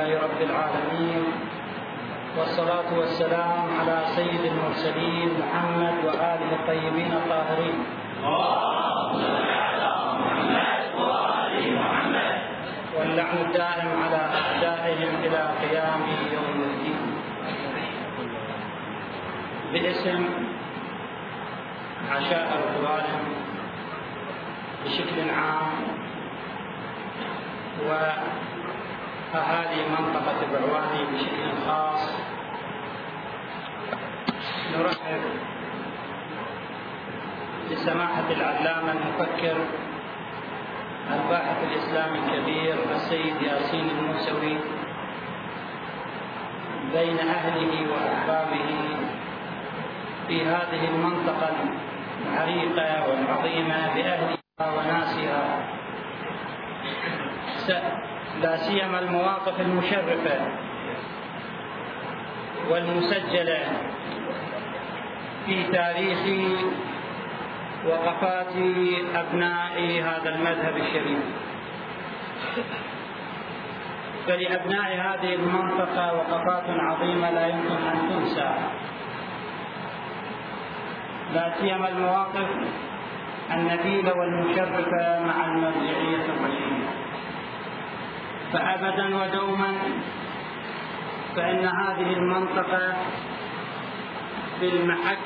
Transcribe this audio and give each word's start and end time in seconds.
لله 0.00 0.16
رب 0.22 0.40
العالمين 0.40 1.24
والصلاة 2.38 2.88
والسلام 2.98 3.58
على 3.80 3.96
سيد 4.16 4.40
المرسلين 4.44 5.28
محمد 5.40 5.96
وآله 6.04 6.50
الطيبين 6.56 7.12
الطاهرين. 7.12 7.76
واللعن 12.96 13.36
الدائم 13.46 13.88
على 14.04 14.20
أعدائهم 14.40 15.10
إلى 15.24 15.40
قيام 15.60 16.02
يوم 16.32 16.58
الدين. 16.70 17.00
باسم 19.72 20.20
عشائر 22.10 22.60
الظالم 22.72 23.22
بشكل 24.84 25.30
عام 25.30 25.76
وأهالي 29.34 29.82
منطقة 29.88 30.38
بعواني 30.52 31.04
بشكل 31.12 31.66
خاص. 31.66 32.02
نرحب 34.78 35.22
بسماحة 37.70 38.28
العلامة 38.30 38.92
المفكر 38.92 39.56
الباحث 41.14 41.64
الإسلامي 41.64 42.18
الكبير 42.18 42.74
السيد 42.94 43.42
ياسين 43.42 43.90
الموسوي 43.98 44.56
بين 46.92 47.18
أهله 47.18 47.92
وأحبابه 47.92 48.68
في 50.28 50.46
هذه 50.46 50.88
المنطقة 50.88 51.50
العريقة 52.26 53.08
والعظيمة 53.08 53.94
بأهلها 53.94 54.78
وناسها. 54.78 55.66
لا 58.42 58.56
سيما 58.56 58.98
المواقف 58.98 59.60
المشرفة 59.60 60.48
والمسجلة 62.70 63.58
في 65.46 65.64
تاريخ 65.72 66.18
وقفات 67.86 68.54
أبناء 69.14 70.02
هذا 70.02 70.28
المذهب 70.34 70.76
الشريف. 70.76 71.18
فلأبناء 74.26 74.90
هذه 74.94 75.34
المنطقة 75.34 76.14
وقفات 76.14 76.64
عظيمة 76.68 77.30
لا 77.30 77.46
يمكن 77.46 77.76
أن 77.92 77.98
تنسى. 78.10 78.50
لا 81.34 81.54
سيما 81.60 81.88
المواقف 81.88 82.48
النبيلة 83.52 84.12
والمشرفة 84.18 85.20
مع 85.26 85.44
المرجعية 85.46 86.24
الرشيدة. 86.24 86.90
فأبدا 88.52 89.16
ودوما 89.16 89.74
فإن 91.36 91.66
هذه 91.66 92.12
المنطقة 92.12 92.96
في 94.60 94.68
المحك 94.68 95.18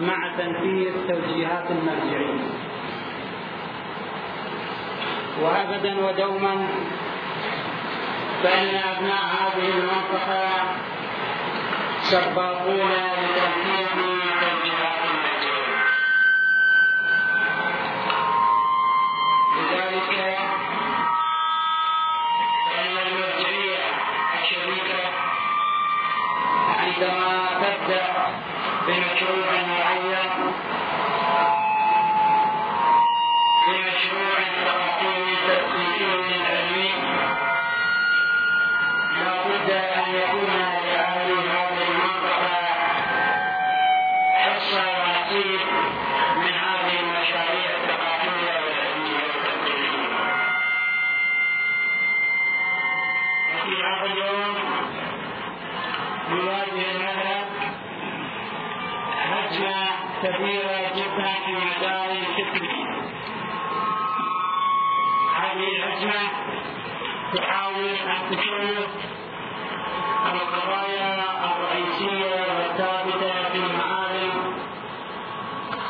مع 0.00 0.32
تنفيذ 0.38 0.92
توجيهات 1.08 1.70
المرجعية 1.70 2.50
وأبدا 5.42 6.06
ودوما 6.06 6.66
فإن 8.42 8.74
أبناء 8.74 9.22
هذه 9.40 9.68
المنطقة 9.78 10.48
سباقون 12.02 12.90
لتنفيذ 12.90 14.15
عندما 26.96 27.48
تبدأ 27.60 28.02
بمشروع 28.86 29.50
معين 29.68 30.35
هجمة 59.46 59.86
كبيرة 60.22 60.92
جدا 60.96 61.32
في 61.44 61.52
مجال 61.52 62.10
الفكر 62.10 62.66
هذه 65.36 65.68
الهجمة 65.68 66.28
تحاول 67.34 67.88
أن 67.88 68.30
تشوف 68.30 68.86
القضايا 70.32 71.24
الرئيسية 71.44 72.40
والثابتة 72.58 73.48
في 73.52 73.58
معالم 73.58 74.56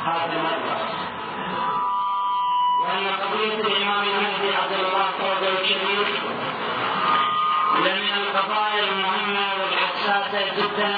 هذا 0.06 0.32
المذهب 0.32 0.88
وأن 2.80 3.06
قضية 3.06 3.54
الإمام 3.54 4.02
المهدي 4.02 4.56
عبد 4.56 4.72
الله 4.72 5.10
فوزي 5.18 5.52
الشريف 5.60 6.22
لمن 7.78 8.12
القضايا 8.16 8.84
المهمة 8.84 9.48
والحساسة 9.60 10.56
جدا 10.56 10.96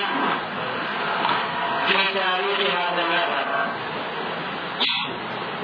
تاريخ 2.15 2.71
هذا 2.71 3.03
المذهب. 3.03 3.69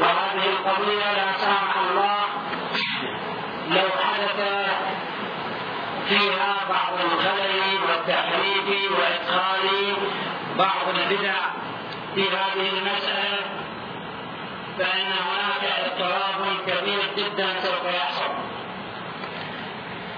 وهذه 0.00 0.48
القضية 0.48 1.12
لا 1.12 1.32
سامح 1.38 1.76
الله 1.90 2.24
لو 3.70 3.88
حدث 4.04 4.40
فيها 6.08 6.56
بعض 6.68 6.92
الخلل 7.12 7.78
والتحريف 7.88 8.92
وإدخال 8.92 9.96
بعض 10.58 10.88
البدع 10.94 11.34
في 12.14 12.22
هذه 12.28 12.68
المسألة 12.78 13.38
فإن 14.78 15.06
هناك 15.12 15.64
اضطراب 15.84 16.56
كبير 16.66 17.02
جدا 17.16 17.60
سوف 17.60 17.84
يحصل. 17.94 18.34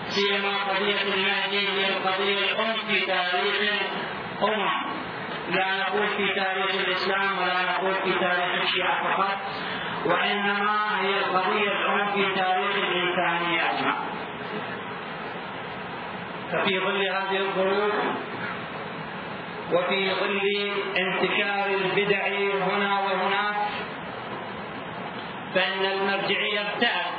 سيما 0.08 0.56
قضية 0.68 1.02
المهدي 1.02 1.68
هي 1.68 1.88
القضية 1.96 2.38
الأم 2.38 2.74
في 2.88 3.00
تاريخ 3.00 3.72
أمم 4.42 4.95
لا 5.50 5.76
نقول 5.78 6.08
في 6.08 6.34
تاريخ 6.34 6.74
الإسلام 6.74 7.38
ولا 7.38 7.62
نقول 7.72 7.94
في 7.94 8.12
تاريخ 8.18 8.62
الشيعة 8.62 9.16
فقط 9.16 9.38
وإنما 10.06 11.00
هي 11.00 11.18
القضية 11.18 11.68
الأم 11.72 12.06
في 12.12 12.34
تاريخ 12.40 12.76
الإنسانية 12.76 13.60
أجمع. 13.70 13.94
ففي 16.52 16.80
ظل 16.80 17.02
هذه 17.02 17.36
الظروف 17.36 17.94
وفي 19.72 20.10
ظل 20.14 20.72
انتشار 20.96 21.66
البدع 21.74 22.26
هنا 22.66 23.00
وهناك 23.00 23.56
فإن 25.54 25.84
المرجعية 25.84 26.60
ابتعد 26.60 27.12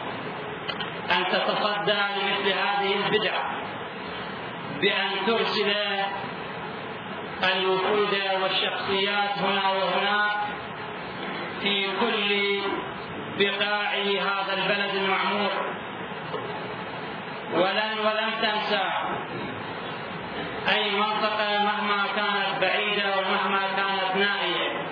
أن 1.11 1.25
تتصدى 1.31 1.91
لمثل 1.93 2.49
هذه 2.53 2.95
البدع 3.05 3.33
بأن 4.81 5.09
ترسل 5.27 5.73
الوفود 7.43 8.13
والشخصيات 8.41 9.37
هنا 9.37 9.69
وهناك 9.69 10.37
في 11.61 11.87
كل 11.99 12.61
بقاع 13.37 13.93
هذا 13.93 14.53
البلد 14.53 14.95
المعمور. 14.95 15.51
ولن 17.53 17.99
ولم 17.99 18.31
تنسى 18.41 18.89
أي 20.69 20.91
منطقة 20.91 21.63
مهما 21.63 22.03
كانت 22.15 22.61
بعيدة 22.61 23.17
ومهما 23.17 23.61
كانت 23.75 24.15
نائية 24.15 24.87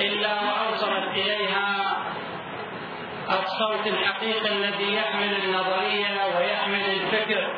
إلا 0.00 0.34
وأوصلت 0.42 1.10
إليها 1.12 1.96
الصوت 3.30 3.86
الحقيقي 3.86 4.48
الذي 4.52 4.94
يحمل 4.94 5.36
النظرية 5.44 6.36
ويحمل 6.38 6.84
الفكر 6.84 7.54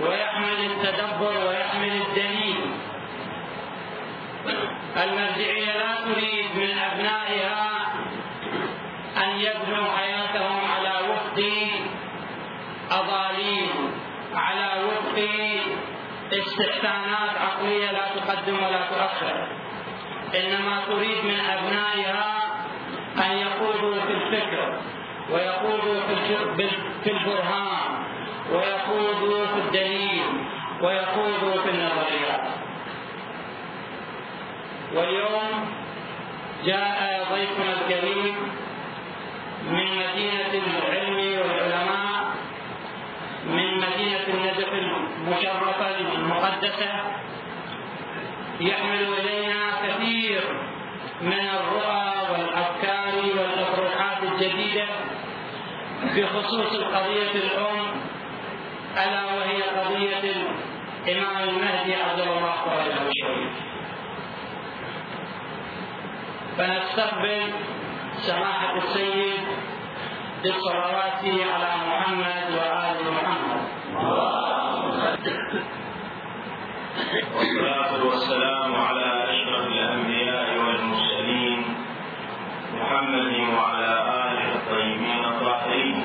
ويحمل 0.00 0.64
التدبر 0.70 1.46
ويحمل 1.48 2.02
الدليل. 2.02 2.56
المرجعية 4.96 5.72
لا 5.78 5.94
تريد 6.04 6.46
من 6.56 6.78
أبنائها 6.78 7.68
أن 9.16 9.30
يبنوا 9.40 9.96
حياتهم 9.96 10.60
على 10.76 11.08
وفق 11.08 11.38
أضاليل 12.90 13.70
على 14.34 14.84
وفق 14.84 15.28
استحسانات 16.32 17.30
عقلية 17.40 17.90
لا 17.90 18.04
تقدم 18.16 18.56
ولا 18.56 18.80
تؤخر. 18.90 19.48
إنما 20.34 20.80
تريد 20.88 21.24
من 21.24 21.40
أبنائها 21.40 22.42
أن 23.16 23.38
يقودوا 23.38 24.00
في 24.00 24.12
الفكر 24.12 24.80
ويقودوا 25.30 26.00
في 27.04 27.10
البرهان 27.10 28.04
ويخوضوا 28.52 29.46
في 29.46 29.58
الدليل 29.58 30.22
ويخوضوا 30.82 31.62
في 31.62 31.70
النظريات. 31.70 32.71
واليوم 34.94 35.72
جاء 36.64 37.26
ضيفنا 37.32 37.72
الكريم 37.80 38.36
من 39.70 39.86
مدينة 39.96 40.52
العلم 40.66 41.40
والعلماء 41.40 42.24
من 43.46 43.76
مدينة 43.80 44.26
النجف 44.28 44.68
المشرفة 44.72 45.98
المقدسة 46.00 46.90
يحمل 48.60 49.06
إلينا 49.18 49.70
كثير 49.82 50.40
من 51.22 51.48
الرؤى 51.48 52.12
والأفكار 52.32 53.14
والأطروحات 53.16 54.22
الجديدة 54.22 54.86
بخصوص 56.16 56.72
القضية 56.74 57.30
الأم 57.34 57.86
ألا 58.96 59.24
وهي 59.24 59.62
قضية 59.62 60.34
الإمام 61.08 61.48
المهدي 61.48 61.94
عبد 61.94 62.20
الله 62.20 62.52
فرجه 62.64 63.08
الشريف 63.08 63.71
فنستقبل 66.58 67.42
سماحة 68.16 68.76
السيد 68.76 69.40
بالصلوات 70.42 71.22
على 71.24 71.70
محمد 71.88 72.44
وآل 72.58 72.98
محمد. 73.12 73.62
والصلاة 77.36 78.04
والسلام 78.04 78.74
على 78.74 79.08
أشرف 79.30 79.66
الأنبياء 79.66 80.48
والمرسلين 80.58 81.60
محمد 82.80 83.32
وعلى 83.56 83.92
آله 84.28 84.48
الطيبين 84.54 85.24
الطاهرين. 85.24 85.96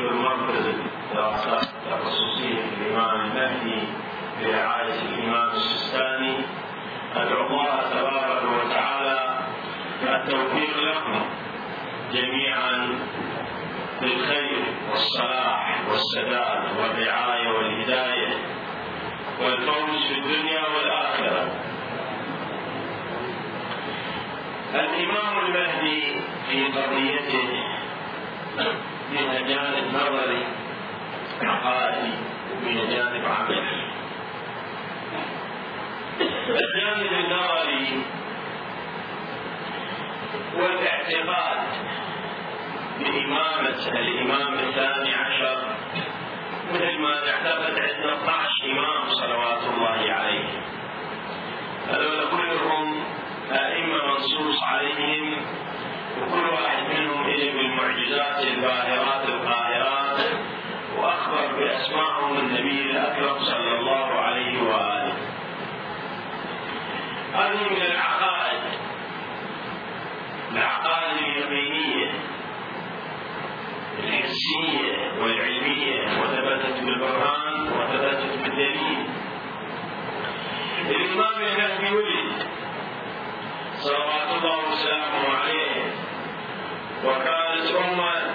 sorular 0.00 0.36
sorulur. 0.36 1.49
نظري 29.94 30.46
عقائدي 31.42 32.12
ومن 32.52 32.74
جانب 32.90 33.24
عملي 33.24 33.90
الجانب 36.48 37.12
النظري 37.12 38.02
والاعتقاد 40.56 41.60
بإمامة 42.98 43.88
الإمام 43.88 44.58
الثاني 44.58 45.14
عشر. 45.14 45.58
مثل 46.72 46.98
ما 46.98 47.14
نعتقد 47.26 47.78
عندنا 47.78 48.14
12 48.14 48.64
إمام 48.64 49.10
صلوات 49.10 49.62
الله 49.74 50.12
عليه. 50.12 50.48
هذول 51.88 52.28
كلهم 52.30 53.04
أئمة 53.52 54.06
منصوص 54.06 54.62
عليهم 54.62 55.36
وكل 56.20 56.48
واحد 56.52 56.82
منهم 56.98 57.24
إلي 57.26 57.50
بالمعجزات 57.50 58.38
الباهرات 58.46 59.28
القاهرات 59.28 59.69
وأخبر 61.00 61.46
بأسمائهم 61.58 62.38
النبي 62.38 62.90
الأكرم 62.90 63.38
صلى 63.38 63.78
الله 63.78 64.06
عليه 64.06 64.62
وآله. 64.62 65.14
هذه 67.34 67.70
من 67.70 67.82
العقائد. 67.82 68.62
العقائد 70.52 71.16
اليقينية 71.18 72.10
الحسية 73.98 75.22
والعلمية 75.22 76.02
وثبتت 76.20 76.80
بالبرهان 76.84 77.62
وثبتت 77.62 78.42
بالدليل. 78.42 79.06
الإمام 80.90 81.34
المهدي 81.42 81.96
ولد 81.96 82.48
صلوات 83.78 84.28
الله 84.38 84.58
وسلامه 84.72 85.28
عليه 85.36 85.92
وكانت 87.04 87.70
أمة 87.70 88.29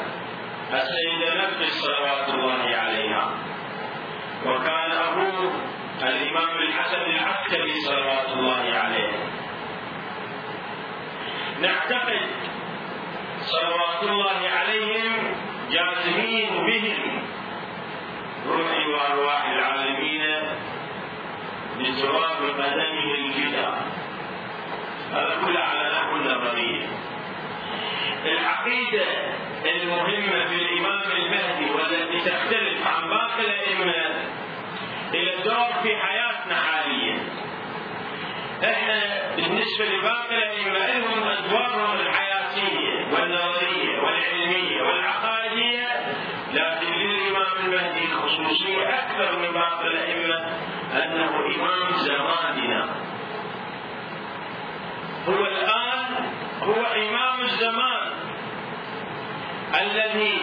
السيدة 0.73 1.45
نفس 1.45 1.73
صلوات 1.81 2.29
الله 2.29 2.75
عليها. 2.75 3.31
وكان 4.45 4.91
أبوه 4.91 5.51
الإمام 6.01 6.57
الحسن 6.57 7.01
العسكري 7.01 7.73
صلوات 7.87 8.27
الله 8.27 8.63
عليه. 8.79 9.11
نعتقد 11.61 12.21
صلوات 13.41 14.03
الله 14.03 14.49
عليهم 14.49 15.35
جازمين 15.71 16.49
بهم. 16.65 17.21
روحي 18.47 18.85
وأرواح 18.87 19.49
العالمين 19.49 20.23
لتراب 21.79 22.37
قدمه 22.59 23.13
الفداء 23.15 23.73
هذا 25.11 25.41
كله 25.45 25.59
على 25.59 25.91
نحو 25.93 26.15
النظرية 26.15 26.87
العقيدة 28.25 29.05
المهمة 29.65 30.45
في 30.45 30.55
الإمام 30.55 31.01
المهدي 31.11 31.71
والتي 31.71 32.19
تختلف 32.29 32.87
عن 32.87 33.09
باقي 33.09 33.41
الأئمة 33.45 34.15
إلى 35.13 35.33
الدور 35.37 35.67
في 35.83 35.97
حياتنا 35.97 36.55
حاليا. 36.61 37.19
إحنا 38.63 39.01
بالنسبة 39.35 39.85
لباقي 39.85 40.37
الأئمة 40.37 40.85
لهم 40.87 41.23
أدوارهم 41.27 41.99
الحياتية 41.99 43.05
والنظرية 43.13 43.99
والعلمية 44.01 44.81
والعقائدية 44.81 45.87
لكن 46.53 46.91
للإمام 46.93 47.51
المهدي 47.65 48.07
خصوصية 48.07 48.89
أكثر 48.89 49.39
من 49.39 49.51
باقي 49.53 49.87
الأئمة 49.87 50.35
أنه 50.93 51.29
إمام 51.55 51.91
زماننا. 51.97 52.95
هو 55.29 55.45
الآن 55.45 56.25
هو 56.63 56.85
إمام 56.85 57.41
الزمان 57.41 58.11
الذي 59.81 60.41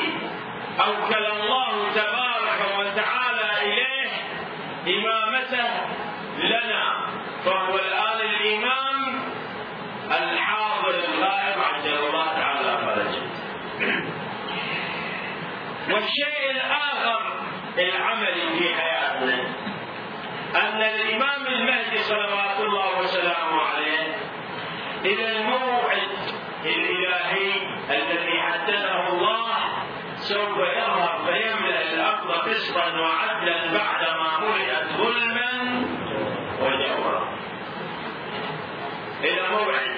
أوكل 0.81 1.25
الله 1.27 1.93
تبارك 1.95 2.61
وتعالى 2.79 3.51
إليه 3.63 4.11
إمامته 4.99 5.71
لنا 6.39 7.07
فهو 7.45 7.75
الآن 7.79 8.21
الإمام 8.21 9.23
الحاضر 10.11 10.89
الغائب 10.91 11.61
عجل 11.75 11.95
الله 12.07 12.27
تعالى 12.27 12.79
فرجه. 12.79 13.23
والشيء 15.95 16.51
الآخر 16.51 17.21
العملي 17.79 18.59
في 18.59 18.75
حياتنا 18.75 19.45
أن 20.55 20.83
الإمام 20.83 21.47
المهدي 21.47 21.99
صلوات 21.99 22.61
الله 22.61 23.01
وسلامه 23.01 23.63
عليه 23.63 24.15
إلى 25.05 25.37
الموعد 25.37 26.09
الإلهي 26.65 27.53
الذي 27.91 28.41
حدده 28.43 29.09
الله 29.09 29.55
سوف 30.17 30.59
يظهر 30.59 31.25
فيملأ 31.27 31.93
الأرض 31.93 32.31
قسطا 32.31 33.01
وعدلا 33.01 33.73
بعدما 33.73 34.39
ملئت 34.39 34.87
ظلما 34.97 35.85
وجورا. 36.61 37.39
إلى 39.25 39.49
موعد 39.51 39.97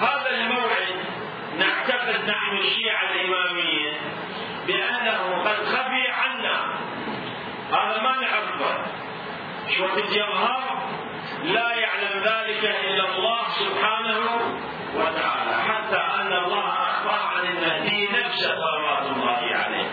هذا 0.00 0.30
الموعد 0.30 0.94
نعتقد 1.58 2.28
نحن 2.28 2.56
الشيعة 2.56 3.10
الإمامية 3.12 3.92
بأنه 4.66 5.42
قد 5.44 5.64
خفي 5.64 6.08
عنا. 6.08 6.74
هذا 7.72 8.02
ما 8.02 8.16
نعرف 8.20 8.60
وقت 9.80 10.12
يظهر 10.12 10.64
لا 11.44 11.74
يعلم 11.74 12.24
ذلك 12.24 12.64
إلا 12.64 13.04
الله 13.14 13.42
سبحانه 13.48 14.20
وتعالى 14.94 15.54
حتى 15.68 15.96
أن 16.20 16.32
الله 16.32 16.68
أخبر 16.68 17.18
عن 17.34 17.46
المهدي 17.46 18.08
نفسه 18.08 18.54
صلوات 18.54 19.02
الله 19.16 19.56
عليه. 19.56 19.90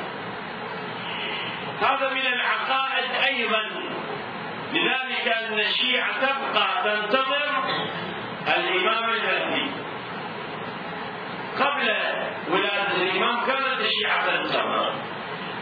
هذا 1.82 2.10
من 2.10 2.26
العقائد 2.28 3.12
أيضا. 3.28 3.62
لذلك 4.74 5.28
أن 5.28 5.60
الشيعة 5.60 6.12
تبقى 6.22 6.68
تنتظر 6.84 7.64
الإمام 8.48 9.10
المهدي 9.10 9.72
قبل 11.60 11.96
ولادة 12.52 12.96
الإمام 12.96 13.46
كانت 13.46 13.80
الشيعة 13.80 14.26
تنتظر. 14.28 14.94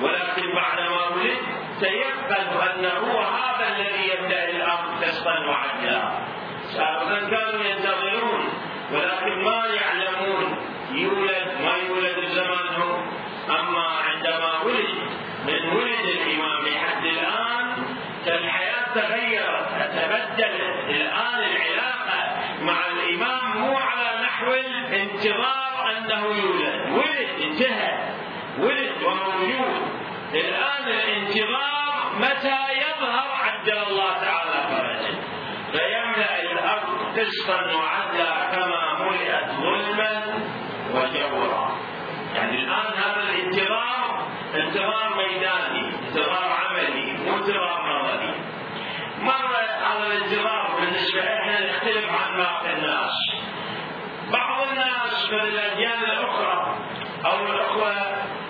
ولكن 0.02 0.56
بعدما 0.56 1.08
ولد 1.16 1.38
تيقن 1.80 2.86
هو 2.86 3.20
هذا 3.20 3.68
الذي 3.76 4.08
يبدأ 4.14 4.50
الأرض 4.50 5.04
قسطا 5.04 5.40
وعدلا. 5.40 6.12
سابقا 6.74 7.20
كانوا 7.20 7.64
ينتظرون 7.64 8.50
ولكن 8.92 9.44
ما 9.44 9.66
يعلمون 9.66 10.56
يولد 10.92 11.48
ما 11.64 11.76
يولد 11.88 12.26
زمانهم 12.30 13.08
أما 13.50 13.88
عندما 13.88 14.62
ولد 14.66 14.96
من 15.48 15.70
ولد 15.78 16.06
الإمام 16.06 16.66
لحد 16.66 17.06
الآن 17.06 17.86
فالحياة 18.26 18.86
تغيرت 18.96 19.68
تبدلت 19.96 20.90
الآن 20.90 21.40
العلاقة 21.40 22.40
مع 22.62 22.78
الإمام 22.88 23.58
مو 23.58 23.78
على 23.78 24.22
نحو 24.24 24.54
الانتظار 24.54 25.98
أنه 25.98 26.26
يولد. 26.26 26.92
ولد 26.92 27.30
انتهى. 27.42 28.19
ولد 28.60 29.04
وموجود 29.04 29.82
الآن 30.34 30.88
الانتظار 30.88 32.12
متى 32.20 32.58
يظهر 32.74 33.28
عجل 33.44 33.78
الله 33.88 34.14
تعالى 34.14 34.58
فرجه. 34.70 35.16
فيملأ 35.72 36.42
الأرض 36.42 37.20
قسطا 37.20 37.60
وعدلا 37.78 38.52
كما 38.52 39.04
ملئت 39.04 39.50
ظلما 39.50 40.24
وجورا 40.94 41.76
يعني 42.36 42.56
الآن 42.64 42.94
هذا 43.04 43.22
الانتظار 43.30 44.28
انتظار 44.56 45.16
ميداني 45.18 45.90
انتظار 46.08 46.50
عملي 46.60 47.18
مو 47.18 47.38
انتظار 47.38 47.80
نظري. 47.90 48.34
مرة 49.22 49.66
هذا 49.88 50.08
الانتظار 50.08 50.76
بالنسبة 50.80 51.22
إحنا 51.22 51.70
نختلف 51.70 52.06
عن 52.12 52.38
باقي 52.38 52.74
الناس. 52.74 53.14
بعض 54.32 54.68
الناس 54.68 55.30
من 55.32 55.40
الأديان 55.40 56.04
الأخرى 56.04 56.76
أو 57.26 57.46
الأخوة 57.46 57.94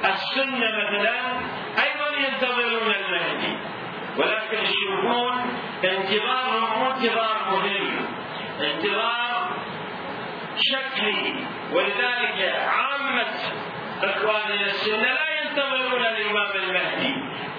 السنة 0.06 0.68
مثلا 0.78 1.20
أيضا 1.84 2.18
ينتظرون 2.18 2.96
المهدي. 2.96 3.58
ولكن 4.18 4.58
يشوفون 4.64 5.60
انتظارهم 5.84 6.92
انتظار 6.92 7.38
مهم. 7.52 8.06
انتظار 8.62 9.50
شكلي. 10.58 11.36
ولذلك 11.72 12.56
عامة 12.68 13.34
إخواننا 14.04 14.66
السنة 14.66 15.14
لا 15.14 15.42
ينتظرون 15.42 16.06
الإمام 16.06 16.52
المهدي 16.56 17.14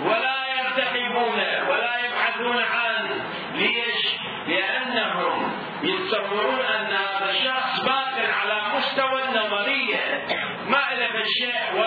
ولا 0.04 0.36
يرتقبون 0.58 1.38
ولا 1.68 1.98
يبحثون 2.06 2.56
عنه 2.62 3.24
ليش؟ 3.54 4.16
لأنهم 4.46 5.52
يتصورون 5.82 6.60
أن 6.60 6.86
هذا 6.86 7.30
الشخص 7.30 7.84
باق 7.84 8.14
على 8.42 8.62
مستوى 8.76 9.22
النظرية. 9.22 10.24
ما 10.68 10.84
له 10.94 11.24
شيء 11.38 11.80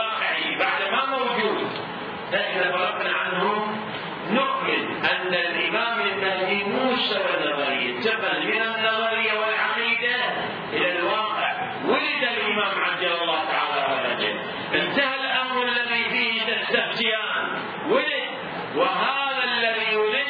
فرقنا 2.94 3.18
عنهم 3.18 3.78
نؤمن 4.32 5.06
أن 5.06 5.34
الإمام 5.34 6.02
المهدي 6.02 6.64
مستوى 6.64 7.26
النظرية 7.38 7.98
انتقل 7.98 8.48
من 8.48 8.62
النظرية 8.62 9.40
والعقيدة 9.40 10.16
إلى 10.74 11.00
الواقع. 11.00 11.54
ولد 11.86 12.24
الإمام 12.24 12.82
عجل 12.82 13.12
الله 13.22 13.40
تعالى 13.46 13.88
فرجه 13.88 14.34
انتهى 14.74 15.16
الأمر 15.16 15.64
الذي 15.64 16.04
فيه 16.10 16.42
تستفتيان 16.42 17.62
ولد. 17.90 18.24
وهذا 18.76 19.44
الذي 19.44 19.96
ولد 19.96 20.28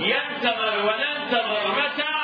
ينتظر 0.00 0.74
وننتظر 0.78 1.68
متى؟ 1.68 2.14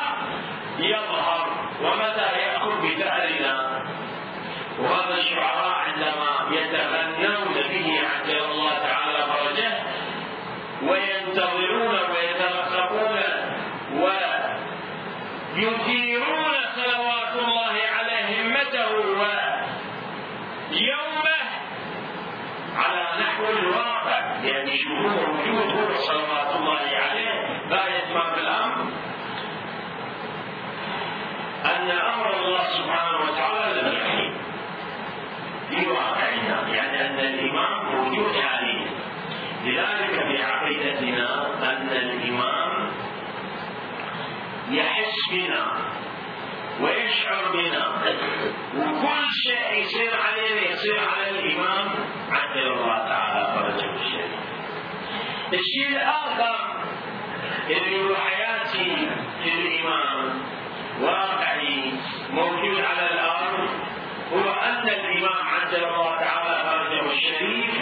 يظهر. 0.78 1.46
ومتى 1.82 2.38
يأخذ 2.38 2.86
بثأرنا 2.86 3.82
وهذا 4.78 5.14
الشعراء 5.18 5.74
عندما 5.74 6.36
يتغنون 6.50 7.54
به 7.54 8.00
عجل 8.08 8.44
الله 8.44 8.72
تعالى 8.78 9.24
فرجه 9.32 9.72
وينتظرون 10.82 11.94
ويترقبون 11.94 13.22
ويثيرون 15.56 16.54
صلوات 16.76 17.32
الله 17.36 17.74
عليه 17.96 18.42
همته 18.42 18.90
ويومه 20.70 21.40
على 22.76 23.04
نحو 23.20 23.44
الواقع. 23.58 24.20
يعني 24.44 24.70
يشوفون 24.74 25.16
وجوده 25.16 25.94
صلوات 25.94 26.56
الله 26.56 26.84
عليه. 27.04 27.34
غاية 27.70 28.14
ما 28.14 28.24
في 28.34 28.40
الأمر. 28.40 28.86
أن 31.64 31.90
أمر 31.90 32.26
الله 32.36 32.62
سبحانه 32.78 33.18
وتعالى 33.18 33.80
لم 33.80 33.88
يحين 34.00 34.32
في 35.68 35.86
واقعنا. 35.86 36.68
يعني 36.68 36.96
أن 37.06 37.18
الإمام 37.20 37.72
موجود 37.94 38.34
حاليا 38.40 38.86
لذلك 39.64 40.14
في 40.26 40.42
عقيدتنا 40.42 41.28
أن 41.62 41.88
الإمام 41.88 42.75
يحس 45.16 45.30
بنا 45.32 45.66
ويشعر 46.80 47.52
بنا. 47.52 47.86
وكل 48.76 49.24
شيء 49.44 49.80
يصير 49.82 50.20
علينا 50.20 50.60
يصير 50.70 51.00
على 51.00 51.30
الإمام 51.30 51.88
عجل 52.30 52.72
الله 52.72 52.98
تعالى 53.08 53.54
فرجه 53.54 53.94
الشريف 53.94 54.40
الشيء 55.52 55.88
الآخر 55.96 56.76
اللي 57.70 58.04
هو 58.04 58.14
حياتي 58.16 59.08
في 59.42 59.48
الإمام 59.54 60.42
واقعي 61.00 61.92
موجود 62.30 62.80
على 62.84 63.10
الأرض 63.14 63.68
هو 64.32 64.50
أن 64.52 64.88
الإمام 64.88 65.46
عجل 65.48 65.84
الله 65.84 66.16
تعالى 66.20 66.62
فرجه 66.70 67.12
الشريف. 67.12 67.74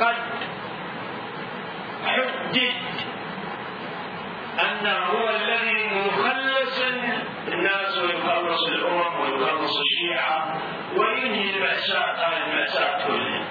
قد 0.00 0.16
حدد 2.06 2.72
أنه 4.60 4.96
هو 4.98 5.28
الذي 5.28 5.90
مخلص 6.06 6.80
الناس 7.48 7.98
ويخلص 7.98 8.66
الأمم 8.68 9.20
ويخلص 9.20 9.72
الشيعة 9.78 10.60
وينهي 10.96 11.56
المأساة 11.56 12.46
المأساة 12.46 13.06
كلها. 13.06 13.44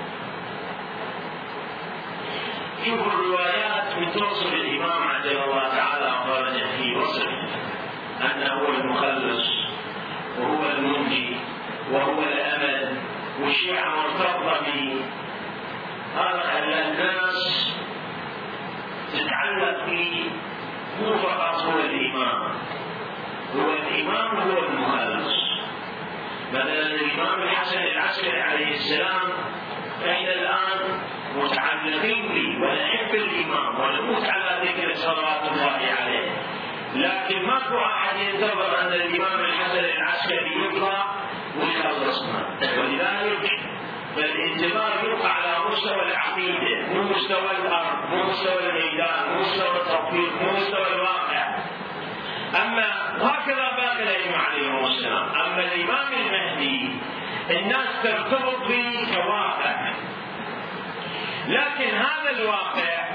شوفوا 2.86 3.12
الروايات 3.12 3.84
بتوصف 4.00 4.54
الإمام 4.54 5.04
عجل 5.08 5.38
الله 5.44 5.68
تعالى 5.70 6.12
فرجه 6.28 6.66
في 6.78 6.96
وصفه 6.96 7.48
أنه 8.22 8.54
هو 8.54 8.68
المخلص 8.74 9.46
وهو 10.40 10.70
المنجي 10.78 11.36
وهو 11.92 12.22
الأمل 12.24 12.98
والشيعة 13.42 13.96
مرتبطة 13.96 14.62
به. 14.62 15.02
هذا 16.16 16.88
الناس 16.88 17.70
تتعلق 19.14 19.86
مو 21.02 21.18
فقط 21.18 21.62
هو 21.62 21.80
الإمام 21.80 22.52
هو 23.56 23.70
الإمام 23.74 24.38
هو 24.38 24.58
المخلص. 24.64 25.36
مثلا 26.54 26.82
الإمام 26.82 27.42
الحسن 27.44 27.78
العسكري 27.80 28.42
عليه 28.42 28.72
السلام 28.74 29.30
إحنا 30.10 30.34
الآن 30.34 31.00
متعلقين 31.36 32.28
به 32.28 32.66
ونحب 32.66 33.16
الإمام 33.16 33.80
ونموت 33.80 34.24
على 34.30 34.70
ذكر 34.70 34.94
صلوات 34.94 35.52
الله 35.52 35.80
عليه. 36.02 36.32
لكن 36.96 37.46
ماكو 37.46 37.78
أحد 37.78 38.20
ينتظر 38.20 38.82
أن 38.82 38.88
الإمام 38.94 39.40
الحسن 39.40 39.80
العسكري 39.80 40.66
يطلع 40.66 41.06
ويخلصنا 41.60 42.58
ولذلك 42.78 43.75
فالانتظار 44.16 45.10
يبقى 45.10 45.32
على 45.36 45.70
مستوى 45.70 46.02
العقيدة 46.12 46.94
مو 46.94 47.02
مستوى 47.04 47.52
الأرض 47.52 48.10
مو 48.10 48.24
مستوى 48.24 48.70
الميدان 48.70 49.30
مو 49.34 49.42
مستوى 49.42 49.78
التطبيق 49.82 50.42
مو 50.42 50.52
مستوى 50.58 50.88
الواقع. 50.96 51.58
أما 52.56 52.88
هكذا 53.22 53.76
باقي 53.78 54.04
الأئمة 54.04 54.38
عليهم 54.38 54.86
السلام. 54.86 55.30
أما 55.30 55.60
الإمام 55.60 56.14
المهدي 56.14 56.92
الناس 57.50 57.88
ترتبط 58.04 58.68
به 58.68 59.08
كواقع. 59.14 59.94
لكن 61.48 61.96
هذا 61.96 62.30
الواقع 62.30 63.06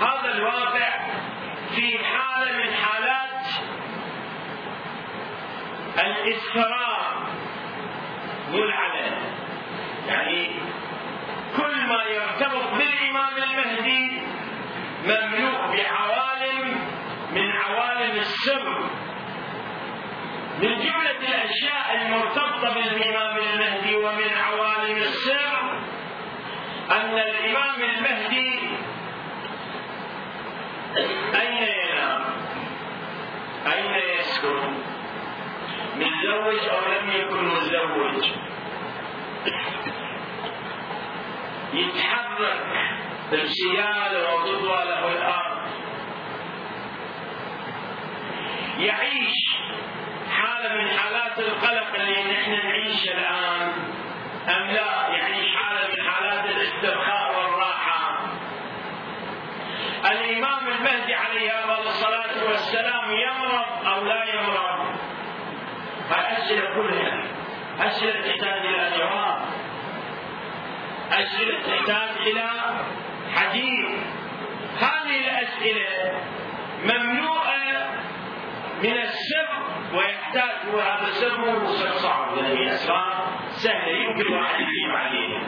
هذا 0.00 0.34
الواقع 0.34 0.90
في 1.74 1.98
حالة 1.98 2.52
من 2.52 2.74
حالات 2.74 3.46
الإسفرار 5.98 7.28
مو 8.52 8.58
العلن 8.58 9.12
يعني 10.08 10.50
كل 11.56 11.86
ما 11.88 12.02
يرتبط 12.04 12.74
بالإمام 12.78 13.36
المهدي 13.36 14.20
مملوء 15.04 15.76
بعوالم 15.76 16.78
من 17.34 17.50
عوالم 17.50 18.16
السر 18.16 18.78
من 20.62 20.78
جملة 20.78 21.18
الأشياء 21.28 22.02
المرتبطة 22.02 22.74
بالإمام 22.74 23.36
المهدي 23.36 23.96
ومن 23.96 24.30
عوالم 24.46 24.96
السر 24.96 25.80
أن 26.90 27.18
الإمام 27.18 27.82
المهدي 27.82 28.58
أين 31.34 31.62
ينام؟ 31.62 32.24
أين 33.66 34.18
يسكن؟ 34.18 34.74
متزوج 35.96 36.68
أو 36.68 36.80
لم 36.92 37.10
يكن 37.10 37.44
متزوج؟ 37.44 38.30
يتحرك 41.72 42.66
ارسياله 43.32 44.34
وتطوى 44.34 44.84
له 44.84 45.12
الأرض. 45.12 45.58
يعيش 48.78 49.34
حالة 50.30 50.74
من 50.74 50.88
حالات 50.90 51.38
القلق 51.38 51.94
اللي 51.94 52.32
نحن 52.32 52.50
نعيشها 52.50 53.12
الآن. 53.12 53.72
أم 54.48 54.66
لا؟ 54.70 55.08
يعيش 55.08 55.56
حالة 55.56 55.88
من 55.88 56.10
حالات 56.10 56.44
الاسترخاء 56.44 57.38
والراحة. 57.38 58.18
الإمام 60.10 60.68
المهدي 60.68 61.14
عليه 61.14 61.48
الصلاة 61.78 62.44
والسلام 62.48 63.10
يمرض 63.10 63.86
أو 63.86 64.04
لا 64.04 64.24
يمرض؟ 64.34 64.96
الأسئلة 66.10 66.74
كلها. 66.74 67.37
أسئلة 67.80 68.20
تحتاج 68.20 68.66
إلى 68.66 68.90
جواب. 68.98 69.38
أسئلة 71.12 71.58
تحتاج 71.62 72.26
إلى 72.26 72.50
حديث. 73.34 73.86
هذه 74.80 75.18
الأسئلة 75.20 76.20
مملوءة 76.84 77.48
من 78.82 78.98
السر 78.98 79.48
ويحتاج 79.94 80.68
هذا 80.74 81.08
السر 81.08 81.38
مو 81.38 81.66
صعب. 81.76 82.38
يعني 82.38 82.74
أسرار 82.74 83.26
سهلة. 83.50 83.92
يمكن 83.92 84.32
واحد 84.34 84.60
يجيب 84.60 84.94
عليها. 84.94 85.40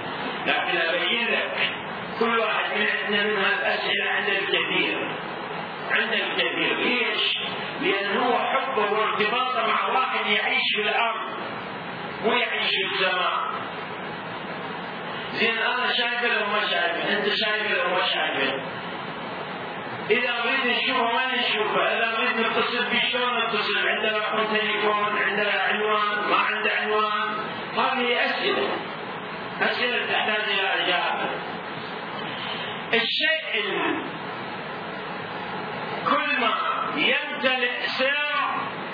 لكن 0.46 0.78
أبين 0.78 1.28
لك 1.28 1.70
كل 2.20 2.38
واحد 2.38 2.78
من 2.78 2.86
عندنا 2.86 3.24
من 3.24 3.36
هالأسئلة 3.36 4.10
عنده 4.10 4.38
الكثير. 4.38 5.16
عنده 5.90 6.16
الكثير. 6.16 6.76
ليش؟ 6.76 7.38
لأن 7.80 8.16
هو 8.16 8.38
حبه 8.38 8.92
وارتباطه 8.92 9.66
مع 9.66 9.88
واحد 9.88 10.26
يعيش 10.26 10.62
في 10.76 10.82
الأرض. 10.82 11.30
مو 12.24 12.32
يعيش 12.32 12.70
في 12.70 13.04
السماء 13.04 13.50
زين 15.32 15.58
أنا 15.58 15.92
شايفه 15.92 16.28
لو 16.28 16.46
ما 16.46 16.60
شايفه 16.60 17.18
أنت 17.18 17.26
شايفه 17.28 17.74
لو 17.74 17.90
ما 17.90 18.04
شايفه. 18.14 18.62
إذا 20.10 20.30
نريد 20.44 20.66
نشوفه 20.66 21.02
ما 21.02 21.26
نشوفه 21.26 21.82
إذا 21.82 22.18
نريد 22.18 22.36
نتصل 22.46 22.84
به 22.90 23.00
شلون 23.12 23.44
نتصل؟ 23.44 23.88
عندنا 23.88 24.18
رقم 24.18 24.56
تليفون 24.56 25.18
عندنا 25.18 25.52
عنوان 25.52 26.30
ما 26.30 26.36
عنده 26.36 26.70
عنوان. 26.70 27.28
هذه 27.76 28.24
أسئلة. 28.24 28.68
أسئلة 29.60 30.12
تحتاج 30.12 30.44
إلى 30.58 30.84
إجابة. 30.84 31.30
الشيء 32.94 33.40
كل 36.10 36.40
ما 36.40 36.52
يمتلئ 36.96 37.86
سر 37.98 38.29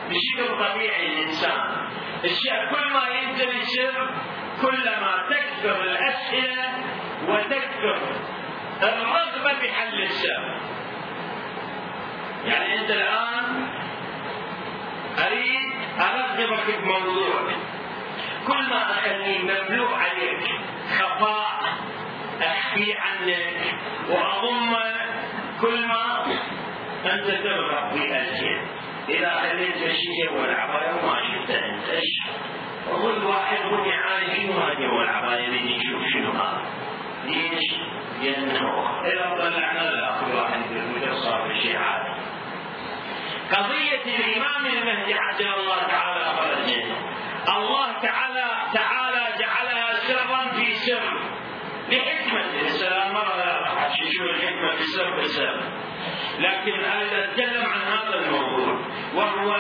بشكل 0.09 0.49
طبيعي 0.59 1.07
الإنسان. 1.07 1.87
الشيء 2.25 2.71
كل 2.71 2.93
ما 2.93 3.07
سر 3.77 4.11
كلما 4.63 5.27
تكثر 5.31 5.83
الأسئلة 5.83 6.69
وتكثر 7.29 7.99
الرغبة 8.83 9.53
بحل 9.53 10.03
السر 10.03 10.61
يعني 12.45 12.81
أنت 12.81 12.91
الآن 12.91 13.69
أريد 15.27 15.73
أرغبك 16.01 16.79
بموضوع 16.79 17.51
كل 18.47 18.69
ما 18.71 18.91
أخليه 18.91 19.39
مملوء 19.39 19.95
عليك 19.95 20.45
خفاء 20.99 21.61
أخفي 22.43 22.95
عنك 22.95 23.75
وأضمه 24.09 24.95
كل 25.61 25.87
ما 25.87 26.27
أنت 27.05 27.27
ترغب 27.27 27.95
بأزيد 27.95 28.61
إذا 29.09 29.31
خليت 29.41 29.77
الشيء 29.77 30.33
والعباية 30.33 30.93
وما 30.95 31.21
شفته 31.23 31.59
أنت 31.65 31.89
إيش 31.89 32.15
وكل 32.91 33.25
واحد 33.25 33.59
هم 33.67 33.85
يعاني 33.85 34.37
شنو 34.37 34.53
هذه 34.53 34.87
والعباية 34.87 35.45
اللي 35.47 35.77
يشوف 35.77 36.03
شنو 36.13 36.31
هذا. 36.33 36.63
ليش؟ 37.25 37.81
لأنه 38.23 39.01
إذا 39.05 39.35
طلعنا 39.39 40.21
كل 40.21 40.37
واحد 40.37 40.61
يقول 40.71 41.17
صار 41.17 41.55
شيء 41.63 41.77
عادي 41.77 42.21
قضية 43.53 44.17
الإمام 44.17 44.67
المهدي 44.67 45.15
عجل 45.15 45.49
الله 45.49 45.83
تعالى 45.87 46.25
فرجه 46.37 46.85
الله 47.57 47.93
تعالى 48.03 48.47
تعالى 48.75 49.25
جعلها 49.39 49.95
سرا 49.95 50.51
في 50.57 50.75
سر. 50.75 51.21
لحكمة 51.91 52.61
السلام 52.61 53.15
مرة 53.15 53.89
شو 54.17 54.25
الحكمة 54.25 54.71
في 54.77 54.83
سر 54.83 55.21
في 55.21 55.29
سر. 55.29 55.61
لكن 56.39 56.85
أنا 56.85 57.25
أتكلم 57.25 57.67
عن 57.67 57.81
هذا 57.81 58.15
الموضوع 58.15 58.79
وهو 59.15 59.57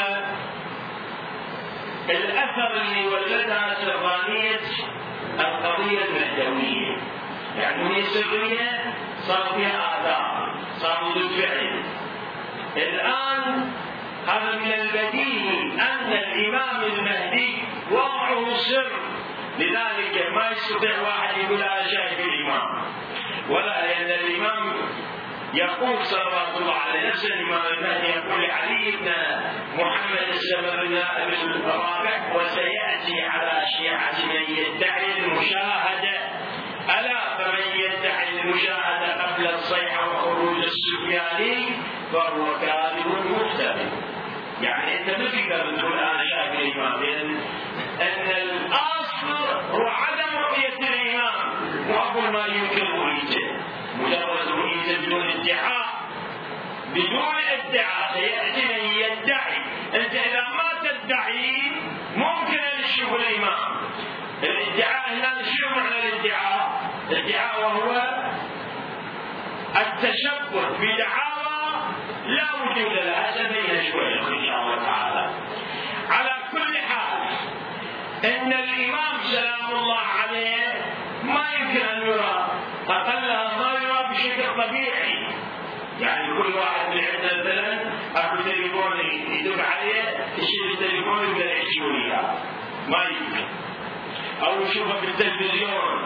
الأثر 2.10 2.80
اللي 2.80 3.06
ولدها 3.08 3.74
سرانيه 3.74 4.60
القضية 5.40 6.04
المهدويه 6.04 6.96
يعني 7.58 7.96
هي 7.96 8.02
سريه 8.02 8.94
صار 9.20 9.54
فيها 9.56 10.00
آثار 10.00 10.56
صار 10.76 11.04
وجود 11.04 11.30
فعل. 11.30 11.82
الآن 12.76 13.70
هذا 14.28 14.56
من 14.56 14.72
البديهي 14.72 15.72
أن 15.72 16.12
الإمام 16.12 16.84
المهدي 16.84 17.62
وضعه 17.90 18.56
سر. 18.56 18.90
لذلك 19.58 20.32
ما 20.34 20.50
يستطيع 20.50 21.00
واحد 21.00 21.36
يقول 21.38 21.62
أنا 21.62 21.86
شايف 21.88 22.20
الإمام. 22.20 22.82
ولا 23.48 23.86
لأن 23.86 24.10
الإمام 24.20 24.72
يقول 25.56 26.06
صلوات 26.06 26.56
الله 26.56 26.74
عليه 26.74 27.08
نفس 27.08 27.24
الامام 27.24 27.62
المهدي 27.66 28.06
يقول 28.06 28.42
لعلي 28.42 28.90
بن 28.90 29.12
محمد 29.74 30.28
السبب 30.28 30.66
الرابع 31.66 32.34
وسيأتي 32.34 33.22
على 33.22 33.62
شيعة 33.78 34.26
من 34.26 34.56
يدعي 34.56 35.18
المشاهدة. 35.18 36.18
ألا 36.98 37.36
فمن 37.38 37.80
يدعي 37.80 38.40
المشاهدة 38.40 39.22
قبل 39.22 39.46
الصيحه 39.46 40.08
وخروج 40.08 40.56
السفياني 40.64 41.66
فهو 42.12 42.58
كاذب 42.58 43.06
مفتر 43.06 43.76
يعني 44.62 45.00
أنت 45.00 45.18
ما 45.18 45.28
تقدر 45.28 45.76
تقول 45.76 45.98
أنا 45.98 46.22
شايف 46.30 46.60
الإمام. 46.60 47.02
أن 48.00 48.30
الآصل 48.30 49.32
هو 49.70 49.88
عدم 49.88 50.38
رؤية 50.38 50.88
الإمام 50.88 51.90
وأقول 51.90 52.32
ما 52.32 52.46
يمكن 52.46 52.82
رؤيته. 52.86 53.45
مجرد 54.06 54.48
رؤيته 54.48 55.06
بدون 55.06 55.30
ادعاء. 55.30 55.86
بدون 56.94 57.36
ادعاء 57.50 58.12
سيأتي 58.14 58.64
من 58.64 58.92
يدعي. 58.92 59.56
انت 59.94 60.14
إذا 60.14 60.44
ما 60.58 60.90
تدعي 60.90 61.72
ممكن 62.16 62.58
ان 62.58 62.84
تشوف 62.84 63.14
الإمام. 63.14 63.76
الادعاء 64.42 65.14
هنا 65.14 65.42
شنو 65.42 65.68
معنى 65.76 65.98
الادعاء؟ 66.08 66.90
الادعاء 67.10 67.60
وهو 67.60 67.92
التشبث 69.76 70.80
بدعاوى 70.80 71.56
لا 72.26 72.46
وجود 72.54 72.92
لها. 72.92 73.32
سنبيها 73.34 73.90
شوي 73.90 74.18
إن 74.18 74.46
شاء 74.46 74.62
الله 74.62 74.84
تعالى. 74.84 75.30
على 76.10 76.34
كل 76.52 76.78
حال 76.78 77.20
إن 78.24 78.52
الإمام 78.52 79.14
سلام 79.22 79.70
الله 79.72 79.98
عليه 79.98 80.84
ما 81.24 81.44
يمكن 81.58 81.86
أن 81.86 82.02
يرى. 82.06 82.50
اقلها 82.88 83.58
ما 83.58 83.72
يرى 83.82 84.08
بشكل 84.10 84.62
طبيعي. 84.62 85.26
يعني 86.00 86.42
كل 86.42 86.54
واحد 86.54 86.94
من 86.94 87.04
عندنا 87.04 87.42
مثلا 87.42 87.90
أكو 88.16 88.42
تليفون 88.42 89.00
يدق 89.28 89.64
عليه 89.64 90.26
يشيل 90.36 90.70
التليفون 90.72 91.24
يقدر 91.24 91.46
يحكي 91.46 91.80
وياه 91.82 92.34
ما 92.88 93.04
يمكن. 93.04 93.46
أو 94.42 94.62
يشوفه 94.62 95.00
في 95.00 95.06
التلفزيون. 95.06 96.02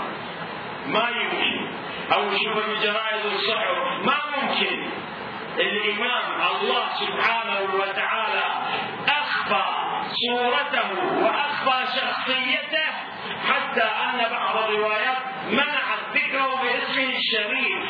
ما 0.87 1.09
يمكن. 1.09 1.71
أو 2.13 2.33
يشوفه 2.33 2.61
في 2.61 2.87
جرائد 2.87 3.27
الصحف. 3.27 3.77
ما 4.05 4.17
ممكن. 4.37 4.91
الإمام 5.59 6.25
الله 6.51 6.85
سبحانه 7.01 7.75
وتعالى 7.75 8.45
أخفى 9.09 9.65
صورته 10.27 10.89
وأخفى 11.23 12.01
شخصيته 12.01 12.87
حتى 13.49 13.83
أن 13.83 14.31
بعض 14.31 14.57
الروايات 14.57 15.17
منعت 15.51 16.00
يذكر 16.31 16.55
باسمه 16.63 17.13
الشريف 17.19 17.85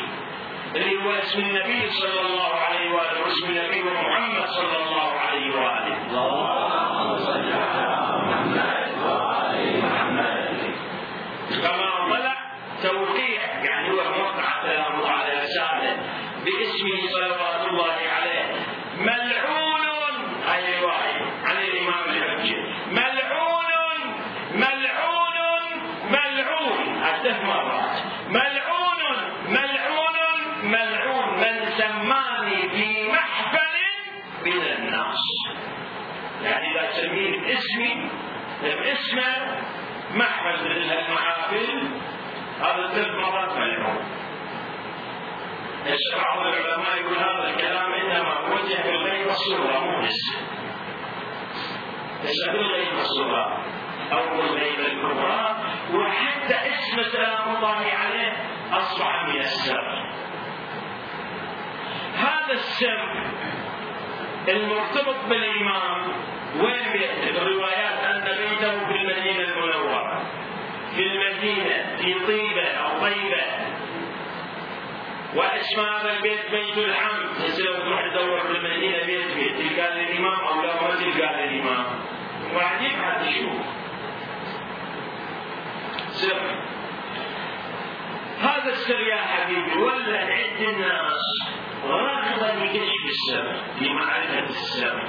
اللي 0.75 1.03
هو 1.05 1.11
اسم 1.11 1.39
النبي 1.39 1.89
صلى 1.91 2.21
الله 2.21 2.53
عليه 2.55 2.91
وآله 2.91 3.21
واسم 3.23 3.45
النبي 3.49 3.83
محمد 3.83 4.47
صلى 4.49 4.77
الله 4.83 5.11
عليه 5.11 5.55
وآله. 5.55 5.97
اللهم 6.09 7.17
صل 7.17 7.53
على 7.53 7.83
محمد 8.25 8.91
وعلى 9.05 9.81
محمد 9.81 10.75
كما 11.63 11.89
طلع 12.09 12.35
توقيع 12.83 13.41
يعني 13.63 13.89
هو 13.91 13.95
موقع 14.03 14.43
على 14.43 14.85
باسمي 37.09 38.09
باسمه 38.61 39.57
محفل 40.15 40.69
من 40.69 40.91
المحافل 40.91 41.89
هذا 42.61 42.87
ثلاث 42.87 43.15
مرات 43.15 43.57
ملعون 43.57 44.05
بعض 46.17 46.45
العلماء 46.47 46.97
يقول 47.01 47.17
هذا 47.17 47.49
الكلام 47.49 47.93
إنما 47.93 48.39
وجه 48.53 48.81
بالغيب 48.83 49.27
الصورة 49.27 49.79
مو 49.79 50.01
بالسر 52.21 52.51
بالغيب 52.51 52.93
الصورة 52.93 53.65
أو 54.11 54.37
بالغيب 54.37 54.79
الكبرى 54.79 55.55
وحتى 55.93 56.55
اسم 56.55 57.03
سلام 57.11 57.55
الله 57.55 57.85
عليه 57.93 58.33
أصبح 58.73 59.25
من 59.27 59.39
السر. 59.39 60.05
هذا 62.15 62.53
السر 62.53 63.31
المرتبط 64.49 65.25
بالإمام 65.29 66.13
وين؟ 66.55 66.81
الروايات 67.35 67.99
أن 67.99 68.23
بيته 68.23 68.85
في 68.85 68.95
المدينة 68.95 69.43
المنورة. 69.43 70.21
في 70.95 71.01
المدينة 71.01 71.95
في 71.97 72.13
طيبة 72.27 72.67
أو 72.67 72.99
طيبة. 73.01 73.43
واسم 75.35 75.79
هذا 75.79 76.11
البيت 76.13 76.51
بيت 76.51 76.77
الحمد 76.77 77.21
لو 77.59 77.73
تروح 77.79 78.01
تدور 78.13 78.39
في 78.39 78.51
المدينة 78.57 79.05
بيت 79.05 79.27
بيت. 79.35 79.55
تلقى 79.57 79.95
للإمام 79.95 80.39
أو 80.39 80.61
لا 80.61 80.81
ما 80.81 80.95
تلقى 80.95 81.47
للإمام 81.47 81.85
واحد 82.53 82.81
يبحث 82.81 83.27
يشوف 83.27 83.65
سر. 86.09 86.61
هذا 88.41 88.69
السر 88.69 88.99
يا 88.99 89.17
حبيبي 89.17 89.77
ولا 89.77 90.19
عند 90.19 90.59
الناس. 90.59 91.21
رغبة 91.85 92.65
لكشف 92.65 93.05
السر. 93.09 93.55
لمعرفة 93.81 94.39
السر. 94.39 95.03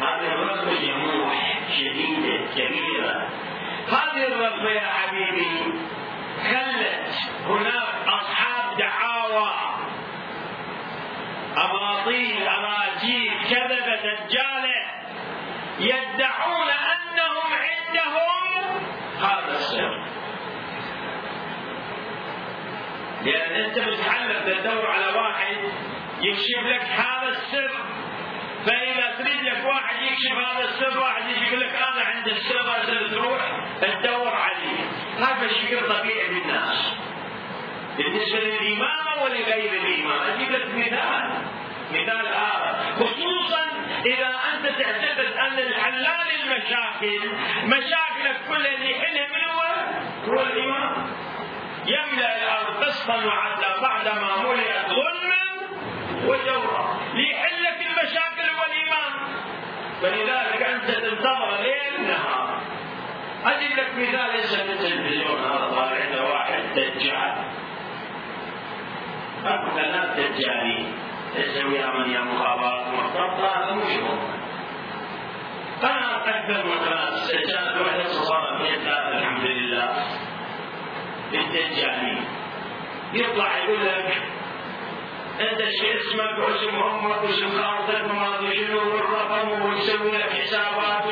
هذه 0.00 0.32
الرغبة 0.32 0.74
جموح 0.80 1.58
شديدة 1.78 2.46
كبيرة 2.54 3.28
هذه 3.88 4.26
الرغبة 4.26 4.70
يا 4.70 4.86
حبيبي 4.86 5.48
خلت 6.42 7.14
هناك 7.46 7.94
أصحاب 8.08 8.78
دعاوى 8.78 9.50
أباطيل 11.56 12.48
أراجيل 12.48 13.32
كذبة 13.50 13.96
دجالة 13.96 14.84
يدعون 15.80 16.68
أنهم 16.68 17.48
عندهم 17.52 18.80
هذا 19.20 19.50
السر 19.54 20.04
لأن 23.24 23.64
أنت 23.64 23.78
بتتعلم 23.78 24.42
تدور 24.46 24.86
على 24.86 25.06
واحد 25.18 25.56
يكشف 26.22 26.62
لك 26.66 26.82
هذا 26.82 27.28
السر. 27.28 27.70
فإذا 28.68 29.14
تريد 29.18 29.40
لك 29.42 29.64
واحد 29.64 29.96
يكشف 30.02 30.32
هذا 30.32 30.64
السر 30.68 30.98
واحد 31.00 31.30
يجي 31.30 31.46
يقول 31.46 31.60
لك 31.60 31.74
أنا 31.74 32.02
عند 32.04 32.28
السر 32.28 32.62
هذا 32.62 33.08
تروح 33.10 33.40
تدور 33.80 34.34
عليه 34.34 34.80
هذا 35.18 35.48
شيء 35.48 35.80
طبيعي 35.80 36.28
بالناس. 36.28 36.92
بالنسبة 37.96 38.38
للإمام 38.38 39.22
ولغير 39.22 39.72
الإمام 39.72 40.20
أجيب 40.32 40.50
لك 40.50 40.66
مثال. 40.74 41.30
مثال 41.92 42.26
آخر. 42.26 42.94
خصوصا 42.94 43.64
إذا 44.06 44.30
أنت 44.54 44.66
تعتقد 44.78 45.32
أن 45.38 45.58
الحلال 45.58 46.26
المشاكل 46.42 47.30
مشاكلك 47.64 48.36
كلها 48.48 48.74
اللي 48.74 48.90
يحلها 48.90 49.26
من 49.26 49.44
هو؟ 49.50 49.62
هو 50.32 50.42
الإمام 50.42 51.06
يملأ 51.86 52.36
الأرض 52.42 52.84
قسطا 52.84 53.14
وعدلا 53.24 53.80
بعدما 53.80 54.36
ملئت 54.42 54.86
ظلما 54.88 55.38
وجورا. 56.26 56.98
ليحل 57.14 57.57
فلذلك 60.02 60.62
أنت 60.62 60.90
تنتظر 60.90 61.62
ليل 61.62 62.08
نهار 62.08 62.60
أجيب 63.44 63.78
لك 63.78 63.88
مثال 63.96 64.32
ليس 64.32 64.54
في 64.54 64.72
التلفزيون 64.72 65.40
هذا 65.40 65.68
طالع 65.70 66.04
عنده 66.04 66.24
واحد 66.24 66.62
دجال. 66.74 67.34
اكو 69.46 69.70
ثلاث 69.76 70.16
دجالين 70.16 70.92
تسوي 71.34 71.86
من 71.86 72.10
يا 72.10 72.20
مخابرات 72.20 72.86
مرتبطه 72.86 73.46
هذا 73.46 73.74
مو 73.74 73.82
شغل 73.82 74.18
أكثر 76.28 76.64
من 76.66 76.72
قناه 76.72 77.10
كانت 77.30 77.76
واحدة 77.86 78.08
صارت 78.08 78.60
الحمد 79.14 79.44
لله. 79.44 80.04
للدجالين 81.32 82.24
يطلع 83.12 83.58
يقول 83.58 83.86
لك 83.86 84.22
أنت 85.40 85.58
شو 85.60 85.86
اسمك 85.98 86.38
واسم 86.38 86.76
أمك 86.76 87.22
واسم 87.22 87.48
خالتك 87.62 88.04
ادري 88.10 88.66
شنو 88.66 88.78
والرقم 88.78 89.62
ويسوي 89.62 90.10
لك 90.10 90.30
حسابات 90.32 91.04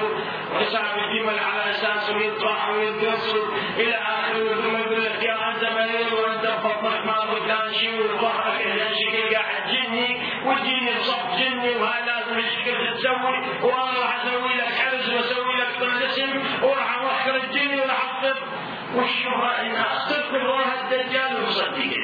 وحساب 0.53 0.99
الجمل 0.99 1.39
على 1.39 1.71
أساس 1.71 2.11
ويطلع 2.11 2.71
وينقص 2.71 3.35
إلى 3.77 3.95
اخره 3.95 4.55
ثم 4.63 4.77
يقول 4.77 5.05
لك 5.05 5.23
يا 5.23 5.37
مريض 5.75 6.13
وأنت 6.13 6.47
بطنك 6.65 7.07
ما 7.07 7.21
فلان 7.27 7.75
شيء 7.75 8.01
وظهرك 8.01 8.61
أهلا 8.67 8.89
شكل 8.95 9.35
قاعد 9.35 9.63
جني 9.73 10.23
وتجيني 10.47 10.91
بصف 10.99 11.37
جني 11.39 11.77
وهاي 11.77 12.07
لازم 12.07 12.39
الشكل 12.39 12.95
تسوي. 12.97 13.39
وأنا 13.63 13.99
راح 14.01 14.25
أسوي 14.25 14.55
لك 14.57 14.69
حرز 14.75 15.11
وأسوي 15.11 15.55
لك 15.55 15.69
طلسم 15.81 16.43
وراح 16.63 16.99
اوخر 17.03 17.37
الجني 17.37 17.81
وراح 17.81 18.05
اخطب 18.25 18.37
والشبهة 18.95 19.61
الناس 19.61 20.09
تذكر 20.09 20.37
الله 20.37 20.75
الدجال 20.83 21.43
وتصدق 21.43 21.97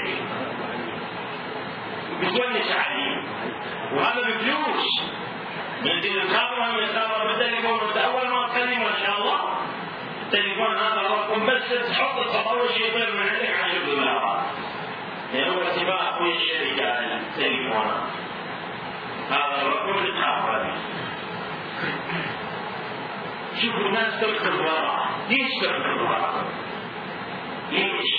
بتونس 2.23 2.71
عليه 2.73 3.23
وهذا 3.93 4.21
بفلوس. 4.21 4.87
يدير 5.85 6.23
الخبر 6.23 6.73
من 6.73 6.79
الخبر 6.85 7.27
بالتليفون 7.27 7.81
اول 7.99 8.29
ما 8.29 8.49
تكلم 8.49 8.81
ما 8.83 8.93
شاء 9.07 9.19
الله. 9.19 9.39
التليفون 10.23 10.77
هذا 10.77 11.01
الرقم 11.01 11.47
بس 11.47 11.69
تحط 11.89 12.19
التطور 12.19 12.69
شيء 12.69 12.95
من 12.97 13.29
عندك 13.29 13.57
10 13.65 13.85
دولارات 13.87 14.41
يعني 15.35 15.51
هو 15.51 15.63
اتفاق 15.63 16.23
ويا 16.23 16.35
الشركة 16.37 16.89
التليفونات 16.89 18.03
هذا 19.31 19.63
الرقم 19.63 20.05
تتخبر 20.05 20.75
شوفوا 23.63 23.81
الناس 23.87 24.21
تركض 24.21 24.55
وراء 24.61 25.09
ليش 25.29 25.51
تركض 25.63 26.01
وراء؟ 26.01 26.45
ليش؟ 27.71 28.11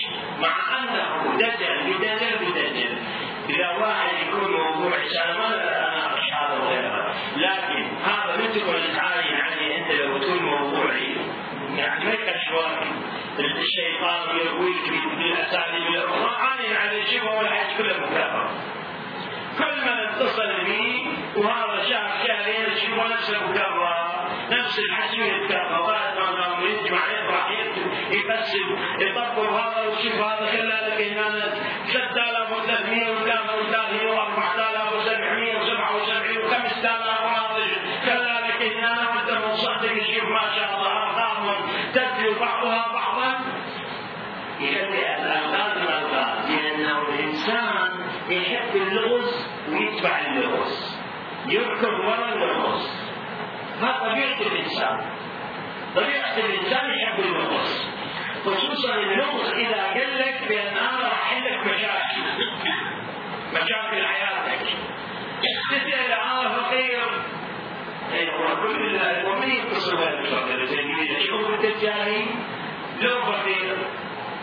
مع 0.42 0.80
أنه 0.80 1.38
دجل 1.38 1.94
بدجل 1.94 2.46
بدجل. 2.46 2.63
إذا 3.54 3.70
واحد 3.70 4.28
يكون 4.28 4.52
موضوع 4.52 4.98
أنا 5.26 5.38
ما 5.38 5.56
اناقش 5.96 6.34
هذا 6.34 6.60
وغيره 6.60 7.14
لكن 7.36 7.88
هذا 8.06 8.38
مثل 8.38 8.66
ما 8.66 8.96
تعاين 8.96 9.36
عليه 9.36 9.78
أنت 9.78 9.92
لو 9.92 10.18
تكون 10.18 10.44
موضوعي 10.44 11.16
يعني 11.76 12.06
ما 12.06 12.14
اشواك 12.14 12.88
الشيطان 13.40 14.38
يرويك 14.38 14.90
بالاساليب 15.18 15.88
الاخرى 15.88 16.36
عاين 16.38 16.76
عليه 16.76 17.06
شيء 17.06 17.24
وهو 17.24 17.42
الحج 17.42 17.78
كله 17.78 17.98
مكافاه 17.98 18.50
كل 19.58 19.82
من 19.82 20.00
اتصل 20.00 20.64
بي 20.66 21.08
وهذا 21.36 21.90
شهر 21.90 22.28
شهرين 22.28 22.74
يشوف 22.74 23.12
نفسه 23.12 23.48
مكرر 23.50 24.13
نفس 24.52 24.80
الحجم 24.80 25.24
يتكرر 25.24 25.82
بعد 25.88 26.18
ما 26.18 26.26
قام 26.26 26.64
يجمع 26.64 27.00
راح 27.30 27.50
يقسم 28.12 28.78
يطبق 29.00 29.40
هذا 29.40 29.82
ويشوف 29.88 30.16
هذا 30.16 30.46
خلى 30.52 30.80
لك 30.88 31.02
هنا 31.02 31.54
3333 31.88 34.16
و4777 34.16 36.38
و5000 36.44 37.24
واضح 37.24 37.70
خلى 38.06 38.36
لك 38.48 38.62
هنا 38.78 38.94
وانت 39.10 39.32
منصدق 39.46 39.94
تشوف 40.04 40.28
ما 40.30 40.46
شاء 40.56 40.70
الله. 40.76 40.92
ارقامهم 41.04 41.60
تتلو 41.94 42.32
بعضها 42.40 42.82
بعضا. 42.94 43.32
يخلي 44.60 45.16
الالغاز 45.16 45.78
الالغاز 45.78 46.52
لأنه 46.52 46.98
الإنسان 47.10 47.90
يحب 48.30 48.76
اللغز 48.76 49.48
ويتبع 49.70 50.20
اللغز. 50.20 50.98
يركض 51.48 51.96
اللغز 52.06 52.33
هذا 53.84 54.10
طبيعة 54.10 54.42
الإنسان. 54.42 55.06
طبيعة 55.96 56.38
الإنسان 56.38 56.90
يحب 56.90 57.20
اللغز 57.20 57.90
خصوصا 58.46 58.96
اللغز 58.96 59.54
إذا 59.54 59.84
قال 59.84 60.18
لك 60.20 60.48
بأن 60.50 60.78
أنا 60.78 61.10
راح 61.10 61.38
لك 61.44 61.74
مشاكل. 61.74 62.48
مشاكل 63.54 64.06
حياتك. 64.06 64.68
تسال 65.72 66.12
أنا 66.12 66.50
فقير. 66.50 67.24
كل 68.64 69.00
ومن 69.26 69.52
يتصل 69.52 69.98
بهالفقر 69.98 70.64
يشوف 71.18 71.50
الدجالين 71.50 72.28
لو 73.02 73.22
فقير 73.22 73.78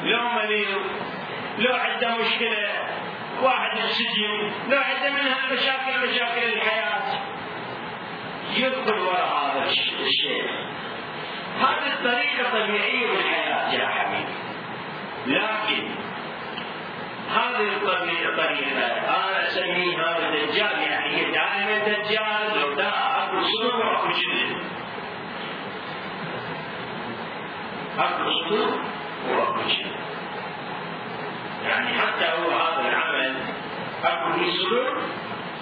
لو 0.03 0.23
مريض 0.23 0.83
لو 1.59 1.75
عنده 1.75 2.17
مشكلة 2.17 2.89
واحد 3.43 3.79
السجن 3.79 4.53
لو 4.69 4.79
عنده 4.79 5.11
منها 5.11 5.53
مشاكل 5.53 6.09
مشاكل 6.09 6.53
الحياة. 6.53 7.30
يدخل 8.57 8.99
وراء 8.99 9.53
هذا 9.55 9.65
الشيء. 10.01 10.51
هذه 11.61 11.93
الطريقة 11.93 12.51
طبيعية 12.51 13.07
بالحياة 13.07 13.73
يا 13.73 13.89
حبيبي. 13.89 14.35
لكن 15.27 15.89
هذه 17.31 17.69
الطريقة 17.77 18.45
أنا 18.45 19.47
أسميها 19.47 20.19
هذا 20.19 20.31
دجال 20.31 20.83
يعني 20.83 21.17
هي 21.17 21.31
دائما 21.31 21.79
دجال 21.79 22.61
لو 22.61 22.75
دا 22.75 22.89
أكو 22.89 23.43
صدق 23.43 23.77
وأكو 23.77 24.09
كذب 24.09 24.63
أكو 27.99 28.31
صدق 28.49 28.81
وأكو 29.29 29.61
كذب 29.61 29.93
يعني 31.65 31.89
حتى 31.89 32.25
هو 32.25 32.51
هذا 32.51 32.89
العمل 32.89 33.37
أكو 34.05 34.33
صدق 34.51 35.03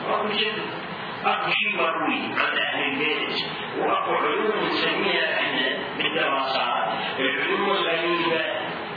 وأكو 0.09 0.29
كذب 0.29 0.88
اكو 1.25 1.51
شيء 1.51 1.77
مروي 1.77 2.21
عن 2.25 2.59
أهل 2.59 2.93
البيت. 2.93 3.37
واكو 3.79 4.13
علوم 4.13 4.67
نسميها 4.67 5.41
إحنا 5.41 5.79
بالدراسات 5.99 6.89
العلوم 7.19 7.71
الغريبة 7.71 8.45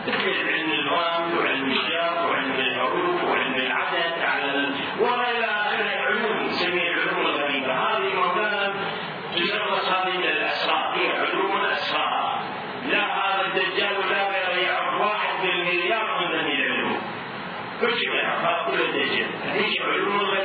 مثل 0.07 0.47
علم 0.47 0.71
الرمل 0.71 1.37
وعلم 1.37 1.71
الشر 1.71 2.27
وعلم 2.27 2.51
الحروف 2.51 3.23
وعلم 3.23 3.55
العدد 3.55 4.21
على 4.21 4.45
ال... 4.45 4.75
وإلى 4.99 5.45
آخره 5.45 5.89
علوم 5.89 6.43
نسميها 6.45 6.91
العلوم 6.93 7.25
الغريبة. 7.25 7.73
هذه 7.73 8.13
مولانا 8.15 8.73
تدرس 9.35 9.89
هذه 9.89 10.17
من 10.17 10.23
الأسرار. 10.23 10.95
هي 10.95 11.11
علوم 11.11 11.57
الأسرار. 11.57 12.39
لا 12.85 13.03
هذا 13.03 13.45
الدجال 13.47 13.97
ولا 13.97 14.29
غيره 14.29 14.59
يعرف 14.67 15.01
واحد 15.01 15.41
بالمليار 15.41 16.19
من 16.19 16.39
هذه 16.39 16.55
العلوم. 16.55 17.01
كل 17.81 17.93
شيء 17.97 18.13
يعرف 18.13 18.67
كل 18.67 18.81
الدجال. 18.81 19.29
هذه 19.45 19.73
علوم 19.81 20.21
واحد 20.21 20.40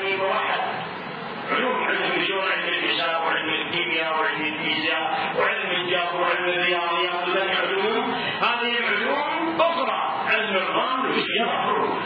علوم 1.50 1.85
علم 1.85 2.12
الشؤون 2.20 2.44
علم 2.52 2.68
الحساب 2.68 3.22
وعلم 3.22 3.48
الكيمياء 3.50 4.18
وعلم 4.20 4.40
الفيزياء 4.40 5.35
وعلم 5.38 5.70
الجبر 5.70 6.20
وعلم 6.20 6.44
الرياضيات 6.48 7.24
كلها 7.24 7.56
علوم 7.61 8.14
هذه 8.42 8.78
العلوم 8.78 9.61
أخرى 9.61 10.22
علم 10.26 10.56
الرمل 10.56 11.09
والجبر 11.09 11.96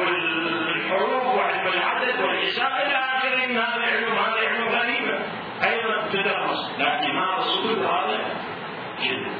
والحروف 0.00 1.26
وعلم 1.36 1.66
العدد 1.66 2.20
والحساب 2.22 2.72
إلى 2.86 2.96
اخره 2.96 3.46
من 3.46 3.56
هذه 3.56 3.88
العلوم 3.88 4.18
هذه 4.18 4.48
علوم 4.48 4.68
غريبة. 4.68 5.18
أيضا 5.62 6.08
تدرس 6.12 6.70
لكن 6.78 7.16
هذا 7.18 7.38
الصدق 7.38 7.90
هذا 7.90 8.18
كذب 8.98 9.32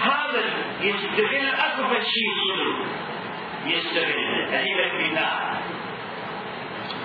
هذا 0.00 0.42
يستغل 0.80 1.48
أكبر 1.54 2.00
شيء 2.00 2.28
صدق 2.48 2.86
يستغل 3.66 4.48
هي 4.50 4.84
الكتاب 4.86 5.57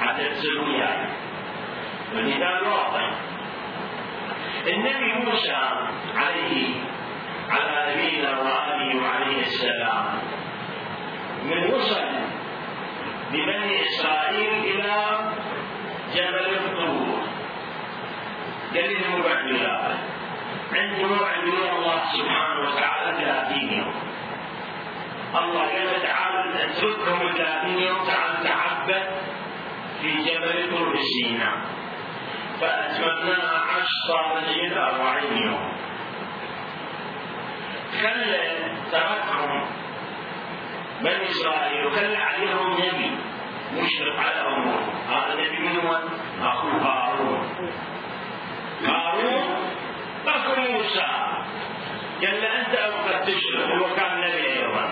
حتى 0.04 0.30
تصير 0.30 0.62
وياي 0.62 1.08
والمثال 2.14 2.68
واضح. 2.68 3.12
النبي 4.68 5.14
موسى 5.14 5.56
عليه 6.16 6.76
على 7.50 7.94
نبينا 7.94 8.40
وآله 8.40 9.02
وعليه 9.02 9.42
السلام 9.42 10.06
من 11.46 11.74
وصل 11.74 12.06
ببني 13.32 13.84
إسرائيل 13.84 14.50
إلى 14.64 14.96
جبل 16.16 16.56
الطور. 16.56 17.24
قال 18.76 18.94
لهم 18.94 19.22
موعد 19.22 19.46
وياه 19.52 19.98
عنده 20.74 21.08
موعد 21.08 21.44
ويا 21.44 21.72
الله 21.78 22.02
سبحانه 22.14 22.70
وتعالى 22.70 23.26
30 23.26 23.74
يوم 23.74 23.94
الله 25.36 25.62
قال 25.62 26.02
تعالى 26.02 26.66
اتركهم 26.66 27.32
30 27.38 27.80
يوم 27.80 27.98
تعال 28.08 28.44
تعبد 28.44 29.04
في 30.04 30.24
جبل 30.24 30.70
طور 30.78 30.96
سيناء 31.02 31.58
فأتممناها 32.62 33.60
عشر 33.60 33.88
صارت 34.08 34.48
إلى 34.50 34.80
أربعين 34.80 35.38
يوم. 35.38 35.74
خلى 38.02 38.42
تركهم 38.92 39.66
بني 41.02 41.30
إسرائيل 41.30 41.86
وخلى 41.86 42.18
عليهم 42.18 42.74
نبي 42.74 43.12
مشرف 43.74 44.20
على 44.20 44.42
أمورهم 44.48 44.90
هذا 45.10 45.34
النبي 45.34 45.60
من 45.60 45.76
هو؟ 45.80 46.00
أخوه 46.42 46.72
هارون. 46.72 47.72
هارون 48.86 49.44
أخو 50.28 50.62
موسى. 50.62 51.08
قال 52.22 52.42
له 52.42 52.60
أنت 52.60 52.76
أبغى 52.76 53.20
تشرف 53.26 53.70
هو 53.70 53.96
كان 53.96 54.22
نبي 54.22 54.48
أيضا. 54.48 54.86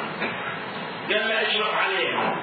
قال 1.10 1.30
له 1.30 1.42
اشرف 1.42 1.76
عليهم. 1.76 2.36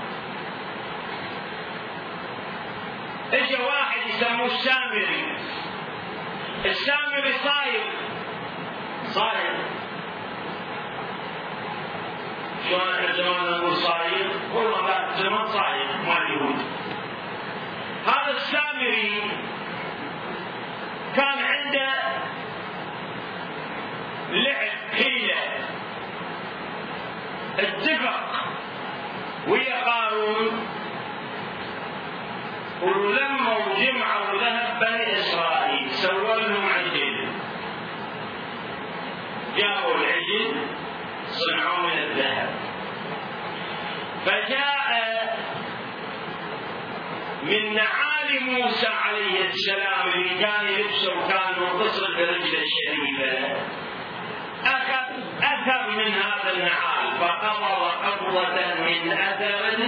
اجى 3.33 3.57
واحد 3.63 4.01
يسموه 4.09 4.47
السامري 4.47 5.37
السامري 6.65 7.33
صاير 7.33 7.85
صاير 9.07 9.57
شلون 12.69 12.95
إحنا 12.95 13.13
زمان 13.13 13.51
نقول 13.51 13.77
صاير 13.77 14.31
والله 14.55 14.87
ذاك 14.89 15.15
زمان 15.17 15.47
صاير 15.47 15.87
مع 16.07 16.17
اليهود 16.23 16.57
هذا 18.07 18.31
السامري 18.37 19.23
كان 21.17 21.39
عنده 21.45 21.93
لعب 24.31 24.93
حيلة 24.93 25.39
اتفق 27.59 28.31
ويا 29.49 29.85
قارون 29.85 30.67
ولما 32.83 33.57
وجمعوا 33.57 34.41
ذهب 34.41 34.81
بني 34.81 35.13
إسرائيل 35.19 35.91
سووا 35.91 36.37
لهم 36.37 36.67
عجل 36.69 37.29
جابوا 39.57 39.95
العجل 39.95 40.57
صنعوا 41.27 41.79
من 41.87 41.99
الذهب. 41.99 42.51
فجاء 44.27 44.89
من 47.43 47.75
نعال 47.75 48.43
موسى 48.43 48.87
عليه 48.87 49.49
السلام 49.49 50.09
اللي 50.15 50.29
كان 50.29 50.65
يلبسه 50.67 51.19
وكان 51.19 51.63
متصل 51.63 52.15
برجله 52.17 52.63
الشريفه 52.69 53.57
اخذ 54.65 55.23
اثر 55.43 55.91
من 55.91 56.13
هذا 56.13 56.53
النعال 56.53 57.19
فقبض 57.21 57.91
قبضة 58.05 58.75
من 58.85 59.13
أثر 59.13 59.79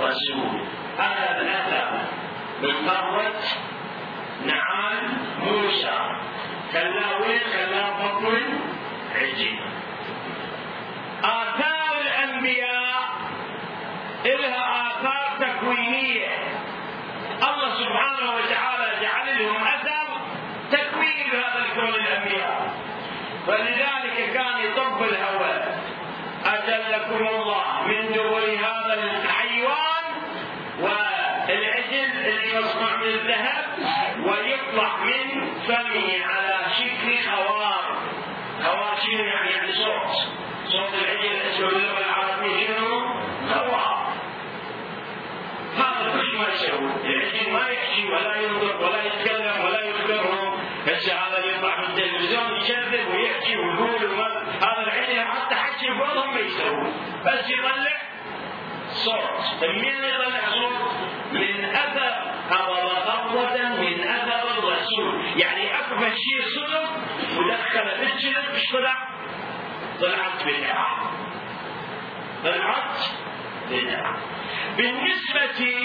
رسول. 0.00 0.66
أخذ 0.98 1.46
أثر 1.46 1.90
من 2.62 2.90
قبضة 2.90 3.40
نعال 4.44 4.98
موسى. 5.38 5.98
خلاه 6.72 7.20
وين؟ 7.20 7.40
خلاه 7.40 7.90
بطن 8.02 8.60
عجيب. 9.14 9.58
آثار 11.24 12.00
الأنبياء 12.00 13.08
إلها 14.26 14.86
آثار 14.88 15.24
تكوينية. 15.40 16.28
الله 17.42 17.74
سبحانه 17.74 18.34
وتعالى 18.34 18.88
جعل 19.02 19.38
لهم 19.38 19.62
أثر 19.66 20.06
تكويني 20.72 21.24
بهذا 21.30 21.58
الكون 21.58 21.94
الأنبياء. 21.94 22.72
فلذلك 23.46 24.32
كان 24.34 24.58
يطب 24.58 25.02
الهواء 25.02 25.78
أجلكم 26.44 27.26
الله 27.26 27.82
من 27.86 28.12
دبر 28.12 28.44
هذا 28.66 28.94
الحيوان 28.94 29.91
والعجل 31.92 32.26
اللي 32.28 32.54
يصنع 32.54 32.96
من 32.96 33.08
الذهب 33.08 33.64
ويطلع 34.24 34.96
من 34.96 35.50
فمه 35.68 36.24
على 36.24 36.58
شكل 36.78 37.30
خوار. 37.30 37.98
خوار 38.62 38.96
شنو 39.02 39.24
يعني؟ 39.24 39.50
يعني 39.50 39.72
صوت. 39.72 40.16
صوت 40.66 40.94
العجل 40.94 41.36
اسمه 41.36 41.68
باللغة 41.68 41.98
العربيه 41.98 42.66
شنو؟ 42.66 43.08
خوار. 43.54 44.12
هذا 45.76 46.12
كل 46.12 46.38
ما 46.38 46.48
يسوي. 46.52 46.90
العجل 47.04 47.52
ما 47.52 47.68
يحكي 47.68 48.06
ولا 48.06 48.36
ينطق 48.36 48.80
ولا 48.80 49.02
يتكلم 49.04 49.64
ولا 49.64 49.80
يذكرهم 49.84 50.58
هسه 50.86 51.12
هذا 51.14 51.38
يطلع 51.44 51.80
في 51.80 51.86
التلفزيون 51.88 52.56
يكذب 52.56 53.14
ويحكي 53.14 53.56
ويقول. 53.56 54.32
هذا 54.62 54.82
العجل 54.82 55.20
حتى 55.20 55.54
حكي 55.54 55.90
بوضعهم 55.90 56.34
ما 56.34 56.40
يسوي 56.40 56.92
بس 57.24 57.50
يطلع 57.50 58.11
صوت. 58.92 59.62
منين 59.62 60.04
يطلع 60.04 60.50
صوت 60.50 60.90
من 61.32 61.64
أثر 61.64 62.32
قبض 62.50 62.88
قبضة 63.08 63.68
من 63.68 64.00
أثر 64.04 64.58
الرسول 64.58 65.24
يعني 65.36 65.78
أكبر 65.80 66.08
شيء 66.08 66.42
صدق 66.56 66.90
ودخل 67.38 67.98
بالجلد 68.00 68.50
إيش 68.54 68.72
طلع؟ 68.72 69.08
طلعت 70.00 70.44
بدعة 70.46 71.10
طلعت 72.44 72.98
بدعة 73.70 74.16
بالنسبة 74.76 75.76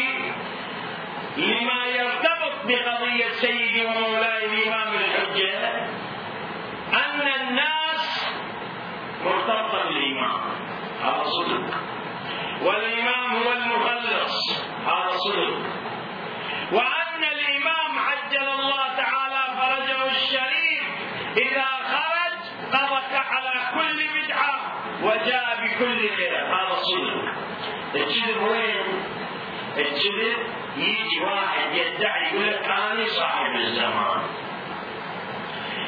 لما 1.38 1.86
يرتبط 1.86 2.66
بقضية 2.66 3.30
سيدي 3.32 3.86
ومولاي 3.86 4.46
الإمام 4.46 4.94
الحجة 4.94 5.68
أن 6.94 7.22
الناس 7.42 8.26
مرتبطة 9.26 9.84
بالإمام 9.84 10.42
هذا 11.04 11.24
صدق. 11.24 11.87
والإمام 12.62 13.36
هو 13.36 13.54
المخلص. 13.54 14.36
هذا 14.86 15.12
صدق. 15.12 15.58
وأن 16.72 17.24
الإمام 17.24 18.00
عجل 18.00 18.48
الله 18.50 18.88
تعالى 18.98 19.44
فرجه 19.58 20.06
الشريف 20.12 20.84
إذا 21.38 21.66
خرج 21.66 22.38
قضك 22.74 23.14
على 23.14 23.54
كل 23.74 24.08
بدعة 24.20 24.60
وجاء 25.04 25.58
بكل 25.64 26.10
خير. 26.16 26.46
هذا 26.46 26.76
صدق. 26.76 27.34
الكذب 27.96 28.44
وين؟ 28.44 29.04
الكذب 29.78 30.38
يجي 30.78 31.20
واحد 31.24 31.72
يدعي 31.74 32.34
يقول 32.34 32.48
لك 32.48 32.64
أنا 32.66 33.06
صاحب 33.08 33.56
الزمان. 33.56 34.22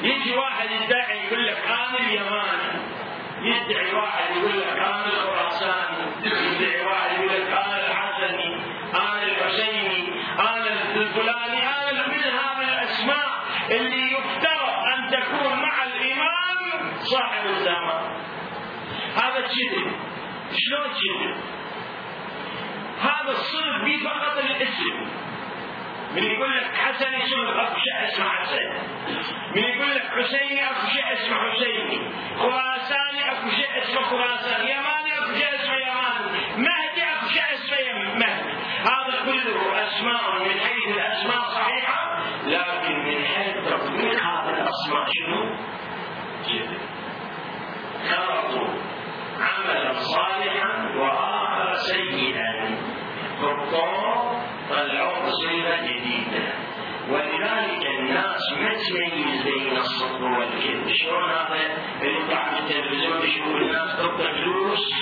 يجي 0.01 0.36
واحد 0.36 0.71
يدعي 0.71 1.25
يقول 1.25 1.47
لك 1.47 1.58
أنا 1.67 1.99
اليماني 1.99 2.79
يدعي 3.41 3.93
واحد 3.93 4.36
يقول 4.36 4.60
لك 4.62 4.67
أنا 4.78 5.06
الخراساني 5.06 5.97
يدعي 6.25 6.86
واحد 6.86 7.12
يقول 7.12 7.30
لك 7.30 7.52
أنا 7.52 7.88
الحسني 7.88 8.56
أنا 8.93 9.23
الحسيني 9.23 10.21
أنا 10.39 10.93
الفلاني 10.95 11.62
أنا 11.67 12.08
من 12.08 12.23
هذه 12.23 12.63
الأسماء 12.73 13.30
اللي 13.71 14.12
يفترض 14.13 14.69
أن 14.93 15.10
تكون 15.12 15.54
مع 15.62 15.84
الإمام 15.84 16.93
صاحب 16.99 17.45
الزمان. 17.45 18.17
هذا 19.15 19.41
كذب 19.41 19.91
شلون 20.58 20.88
كذب؟ 20.88 21.38
هذا 23.02 23.32
الصدق 23.32 23.84
به 23.86 23.99
فقط 24.04 24.38
الاسم. 24.38 24.95
من 26.15 26.24
يقول 26.24 26.58
لك 26.58 26.76
حسن 26.76 27.12
شيء 27.12 28.08
اسمه 28.08 28.30
حسن 28.30 28.69
من 29.56 29.63
يقول 29.63 29.95
لك 29.95 30.04
حسيني 30.04 30.62
شيء 30.93 31.13
اسمه 31.13 31.38
حسيني. 31.52 32.00
خراساني 32.39 33.52
شيء 33.56 33.84
اسمه 33.84 34.02
خراسان. 34.02 34.62
يماني 34.67 35.39
شيء 35.39 35.56
اسمه 35.56 35.76
يماني 35.76 36.30
مهدي 36.58 37.34
شيء 37.34 37.43
اسمه 37.54 38.13
مهدي 38.15 38.54
هذا 38.80 39.22
كله 39.26 39.88
أسماء 39.88 40.39
من 40.39 40.60
حيث 40.60 40.88
الأسماء 40.98 41.41
صحيحة 41.54 42.19
لكن 42.45 43.00
من 43.00 43.26
حيث 43.26 43.56
تطبيق 43.69 44.22
هذه 44.24 44.50
الأسماء 44.50 45.06
شنو؟ 45.13 45.56
شلون 61.01 61.23
هذا 61.23 61.77
اللي 62.01 62.33
قاعد 62.33 62.53
التلفزيون 62.53 63.21
يشوف 63.21 63.55
الناس 63.55 63.97
تبقى 63.97 64.33
فلوس 64.33 64.93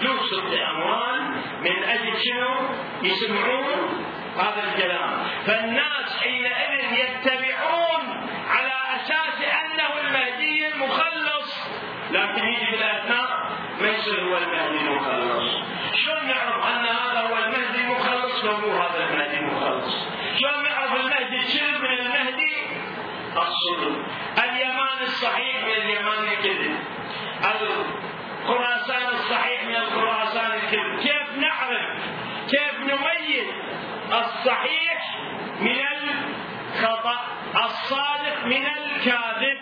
فلوس 0.00 0.32
أموال 0.70 1.20
من 1.60 1.84
أجل 1.84 2.12
شنو؟ 2.24 2.54
يسمعون 3.02 4.04
هذا 4.36 4.72
الكلام. 4.72 5.26
فالناس 5.46 6.20
حينئذ 6.20 6.92
يتبعون 6.92 8.28
على 8.48 8.72
أساس 8.96 9.38
أنه 9.42 10.00
المهدي 10.00 10.68
المخلص. 10.68 11.68
لكن 12.10 12.44
يجي 12.44 12.66
في 12.66 12.74
الاثناء 12.74 13.50
ما 13.80 13.88
يصير 13.88 14.20
هو 14.20 14.36
المهدي 14.36 14.80
المخلص. 14.80 15.50
شلون 15.94 16.26
نعرف 16.26 16.66
أن 16.66 16.84
هذا 16.86 17.20
هو 17.20 17.36
المهدي 17.44 17.80
المخلص 17.80 18.44
لو 18.44 18.56
مو 18.56 18.72
هذا 18.82 19.08
المهدي 19.10 19.38
المخلص؟ 19.38 20.06
شلون 20.40 20.62
نعرف 20.62 20.94
المهدي 20.94 21.36
الكذب 21.36 21.80
من 21.82 21.98
المهدي؟ 21.98 22.52
الصدق. 23.36 24.04
اليمان 25.00 25.12
الصحيح 25.12 25.64
من 25.64 25.72
اليمان 25.72 26.24
الكذب 26.24 26.78
الخراسان 28.44 29.08
الصحيح 29.08 29.64
من 29.64 29.76
الخراسان 29.76 30.52
الكذب 30.52 31.00
كيف 31.00 31.36
نعرف؟ 31.36 32.02
كيف 32.50 32.80
نميز 32.80 33.46
الصحيح 34.12 35.16
من 35.60 35.80
الخطأ؟ 35.80 37.18
الصادق 37.56 38.44
من 38.44 38.66
الكاذب. 38.66 39.58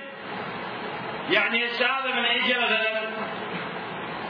يعني 1.31 1.65
هذا 1.65 2.13
من 2.13 2.25
اجى 2.25 2.59
مثلا 2.59 3.09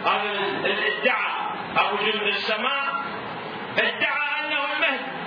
هذا 0.06 0.32
الادعى 0.64 1.32
أبو 1.76 1.96
جند 1.96 2.22
السماء 2.22 3.04
ادعى 3.78 4.40
أنه 4.40 4.64
المهدي 4.64 5.18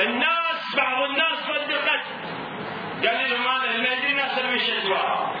الناس 0.00 0.76
بعض 0.76 1.02
الناس 1.02 1.38
صدقت. 1.38 2.20
قال 3.06 3.30
لهم 3.30 3.48
أنا 3.48 3.70
الناس 4.10 4.38
مشت 4.38 4.86
وراه 4.86 5.34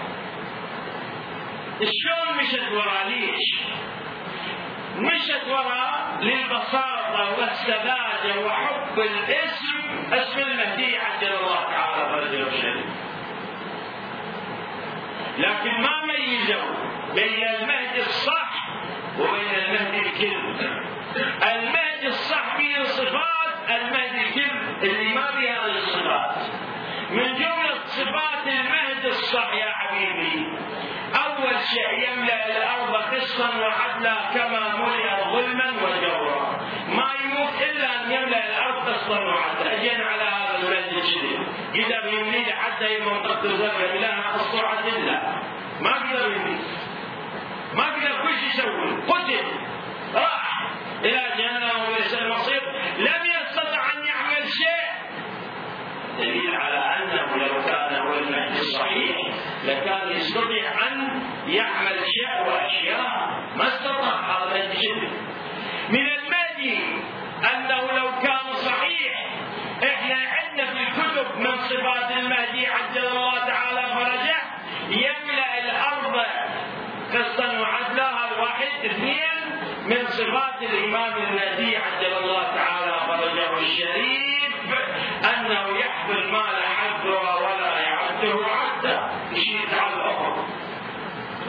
شلون 1.80 2.36
مشت 2.38 2.72
وراه 2.72 3.08
ليش؟ 3.08 3.60
مشت 4.96 5.48
وراه 5.48 6.20
للبساطة 6.20 7.38
والسذاجة 7.38 8.46
وحب 8.46 8.98
الاسم. 8.98 9.80
اسم 10.12 10.38
المهدي 10.38 10.98
عجل 10.98 11.28
الله 11.28 11.64
تعالى 11.70 12.08
فرجه 12.10 12.48
الشريف 12.48 12.86
لكن 15.38 15.80
ما 15.80 16.06
ميزوا 16.06 16.74
بين 17.14 17.48
المهدي 17.48 18.00
الصح 18.00 18.68
وبين 19.18 19.54
المهدي 19.54 19.98
الكذب. 19.98 20.80
المهدي 21.42 22.06
الصح 22.06 22.56
فيه 22.56 22.82
صفات 22.82 23.70
المهدي 23.70 24.20
الكذب 24.28 24.84
اللي 24.84 25.14
ما 25.14 25.30
هذه 25.30 25.78
الصفات 25.78 26.59
من 27.10 27.34
جملة 27.34 27.78
صفات 27.86 28.46
المهدي 28.46 29.08
الصح 29.08 29.54
يا 29.54 29.72
حبيبي. 29.72 30.58
أول 31.14 31.54
شيء 31.60 32.08
يملأ 32.08 32.46
الأرض 32.46 33.14
قسطا 33.14 33.58
وعدلا 33.58 34.14
كما 34.34 34.76
ملئت 34.76 35.24
ظلما 35.32 35.70
وجورا. 35.82 36.60
ما 36.88 37.12
يموت 37.24 37.62
إلا 37.62 38.04
أن 38.04 38.12
يملأ 38.12 38.48
الأرض 38.48 38.88
قسطا 38.88 39.18
وعدلا. 39.18 39.74
أجينا 39.74 40.04
على 40.04 40.22
هذا 40.22 40.68
الكذب 40.68 41.46
إذا 41.74 42.00
بيملي 42.00 42.52
حتى 42.52 43.00
منطقة 43.00 43.44
الزرقاء 43.44 43.96
بلاها 43.96 44.32
قسط 44.32 44.54
عدلا. 44.64 45.42
ما 45.80 45.92
قدر 45.94 46.32
يملي 46.32 46.58
ما 47.74 47.84
قدر 47.84 48.22
كل 48.22 48.34
شيء 48.38 48.48
يسوي. 48.48 49.02
قتل. 49.02 49.44
راح. 50.14 50.70
إلى 51.04 51.22
جهنم 51.38 51.88
وليس 51.88 52.14
المصير. 52.14 52.62
لم 52.98 53.22
يستطع 53.24 53.92
أن 53.94 54.04
يعمل 54.04 54.48
شيء. 54.48 54.90
دليل 56.18 56.54
على 56.54 56.89
أنه 57.12 57.36
لو 57.36 57.62
كان 57.64 57.94
هو 58.06 58.14
المهدي 58.18 58.60
الصحيح 58.60 59.16
لكان 59.64 60.10
يستطيع 60.12 60.64
أن 60.88 61.22
يعمل 61.46 61.98
شيء 62.04 62.48
وأشياء 62.48 63.30
ما 63.56 63.68
استطاع 63.68 64.20
هذا 64.20 64.56
الجد 64.56 65.10
من 65.90 66.06
المهدي 66.06 66.78
أنه 67.54 67.92
لو 67.98 68.10
كان 68.22 68.52
صحيح 68.54 69.26
إحنا 69.84 70.16
عندنا 70.16 70.66
في 70.74 70.80
الكتب 70.82 71.38
من 71.38 71.58
صفات 71.58 72.10
المهدي 72.10 72.66
عجل 72.66 73.06
الله 73.06 73.38
تعالى 73.46 73.82
فرجه 73.94 74.36
يملأ 74.90 75.58
الأرض 75.58 76.16
قسطا 77.14 77.58
وعدلا 77.60 78.10
هذا 78.24 78.40
واحد 78.40 78.68
اثنين 78.84 79.40
من 79.86 80.06
صفات 80.06 80.62
الإمام 80.62 81.12
المهدي 81.16 81.76
عجل 81.76 82.12
الله 82.22 82.42
تعالى 82.54 83.00
فرجه 83.06 83.58
الشريف. 83.58 84.49
أنه 85.24 85.78
يحفظ 85.78 86.10
المال 86.10 86.56
حده 86.76 87.36
ولا 87.36 87.80
يعده 87.80 88.38
عده 88.46 89.10
يشيل 89.32 89.68
على 89.80 89.94
الآخر 89.94 90.44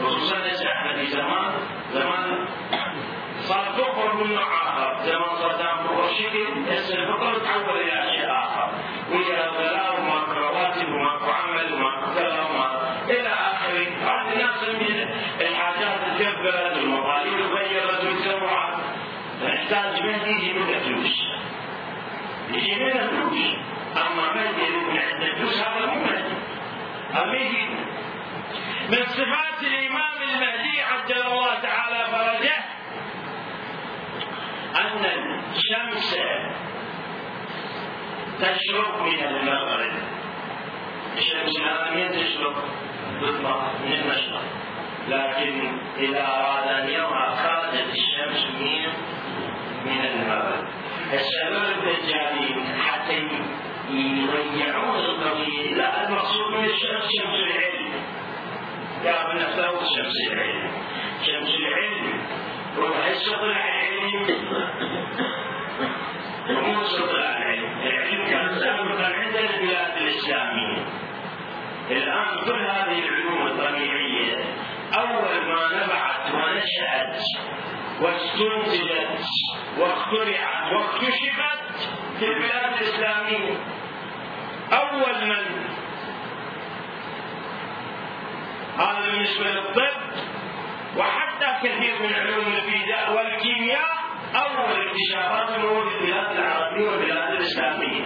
خصوصا 0.02 0.36
إحنا 0.72 0.92
في 0.96 1.06
زمان 1.06 1.52
زمان 1.92 2.46
صار 3.40 3.64
فقر 3.78 4.14
من 4.24 4.38
آخر. 4.38 4.96
زمان 5.04 5.36
صدام 5.36 5.76
فقر. 5.86 6.08
شكل 6.18 6.72
هسه 6.72 6.94
الفقر 6.94 7.38
تحول 7.38 7.80
إلى 7.80 8.10
شيء 8.16 8.30
آخر. 8.30 8.68
ويا 9.12 9.46
غلاء 9.48 10.00
وماكو 10.00 10.32
رواتب 10.32 10.88
وماكو 10.88 11.30
عمل 11.30 11.72
وماكو 11.72 12.14
كذا 12.14 12.46
إلى 13.10 13.28
آخره. 13.28 13.86
بعض 14.06 14.26
الناس 14.32 14.62
الحاجات 15.40 16.00
تكبرت 16.18 16.76
والمطالب 16.76 17.50
تغيرت 17.50 18.04
وتسوعت 18.04 18.74
نحتاج 19.44 20.02
من 20.02 20.20
يجي 20.26 20.52
منه 20.52 20.78
فلوس 20.78 21.16
يجي 22.50 22.74
منه 22.84 23.06
فلوس 23.06 23.54
اما 23.96 24.32
مهدي 24.34 24.62
يكون 24.62 24.98
عنده 24.98 25.34
فلوس 25.34 25.56
هذا 25.60 25.86
مو 25.86 25.94
مهدي 26.04 26.34
اما 27.22 27.34
يجي 27.36 27.66
من 28.88 29.06
صفات 29.06 29.62
الامام 29.62 30.22
المهدي 30.22 30.82
عجل 30.82 31.22
الله 31.26 31.54
تعالى 31.60 32.06
فرجه 32.12 32.56
ان 34.76 35.04
الشمس 35.52 36.16
تشرق 38.40 39.02
من 39.02 39.24
المغرب 39.24 39.92
الشمس 41.18 41.56
الان 41.56 41.96
من 41.96 42.08
تشرق 42.12 42.64
تطلع 43.20 43.70
من 43.84 43.92
المشرق 43.92 44.42
لكن 45.08 45.78
اذا 45.98 46.26
اراد 46.26 46.68
ان 46.68 46.88
يرى 46.88 47.36
خرجت 47.42 47.86
الشمس 47.92 48.46
من 48.60 48.88
من 49.86 50.04
المغرب 50.04 50.64
السبب 51.12 51.88
الدجالين 51.88 52.80
حتى 52.82 53.28
يضيعون 53.90 54.96
القضية 54.98 55.74
لا 55.74 56.08
المقصود 56.08 56.52
من 56.52 56.64
الشمس 56.64 57.02
شمس 57.18 57.34
العلم. 57.34 57.92
ابن 59.04 59.36
نفسه 59.36 59.72
شمس 59.72 60.32
العلم. 60.32 60.70
شمس 61.22 61.48
العلم. 61.48 62.20
وهسه 62.78 63.36
طلع 63.36 63.68
العلم؟ 63.68 64.26
ومو 66.50 66.82
طلع 66.82 67.36
العلم. 67.36 67.80
العلم 67.82 68.26
كان 68.26 68.58
سابقا 68.58 69.06
عند 69.06 69.36
البلاد 69.36 69.96
الإسلامية. 69.96 70.84
الآن 71.90 72.44
كل 72.44 72.60
هذه 72.60 72.98
العلوم 72.98 73.46
الطبيعية 73.46 74.36
أول 74.94 75.46
ما 75.48 75.84
نبعت 75.84 76.34
ونشأت 76.34 77.16
واستنتجت 78.00 79.20
واخترعت 79.78 80.72
واكتشفت 80.72 81.90
في 82.18 82.24
البلاد 82.24 82.72
الإسلامية. 82.72 83.56
أول 84.72 85.28
من؟ 85.28 85.66
هذا 88.78 89.00
بالنسبة 89.00 89.44
للطب. 89.44 90.02
وحتى 90.96 91.68
كثير 91.68 92.02
من 92.02 92.14
علوم 92.14 92.46
الفيزياء 92.46 93.12
والكيمياء 93.16 93.98
أول 94.34 94.88
اكتشافات 94.88 95.56
الموجودة 95.56 95.90
في 95.90 96.04
البلاد 96.04 96.36
العربية 96.36 96.88
والبلاد 96.88 97.32
الإسلامية. 97.32 98.04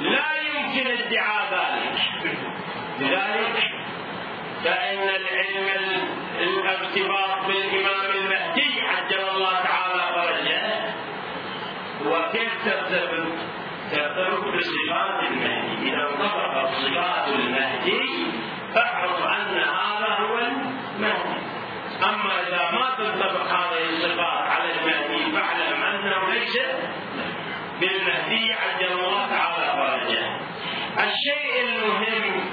لا 0.00 0.32
يمكن 0.34 0.86
ادعاء 0.86 1.42
ذلك. 1.52 2.36
لذلك 3.00 3.81
فإن 4.64 5.08
العلم 5.08 5.68
الارتباط 6.40 7.46
بالإمام 7.46 8.10
المهدي 8.14 8.80
عجل 8.80 9.28
الله 9.34 9.52
تعالى 9.52 10.02
فرجه. 10.14 10.62
وكيف 12.06 12.64
ترتبط 12.64 13.26
ترتبط 13.92 14.44
بصفات 14.54 15.22
المهدي؟ 15.30 15.88
إذا 15.88 16.02
انطبقت 16.10 16.74
صفات 16.74 17.28
المهدي 17.28 18.26
فاعرف 18.74 19.22
أن 19.26 19.58
هذا 19.58 20.16
هو 20.20 20.38
المهدي. 20.38 21.42
أما 22.04 22.40
إذا 22.48 22.70
ما 22.70 22.94
تنطبق 22.98 23.46
هذه 23.52 23.88
الصفات 23.90 24.48
على 24.50 24.70
المهدي 24.72 25.32
فاعلم 25.32 25.82
أنه 25.82 26.34
ليس 26.34 26.58
بالمهدي 27.80 28.52
عجل 28.52 28.92
الله 28.92 29.26
تعالى 29.26 29.66
فرجه. 29.76 30.40
الشيء 30.98 31.64
المهم 31.64 32.44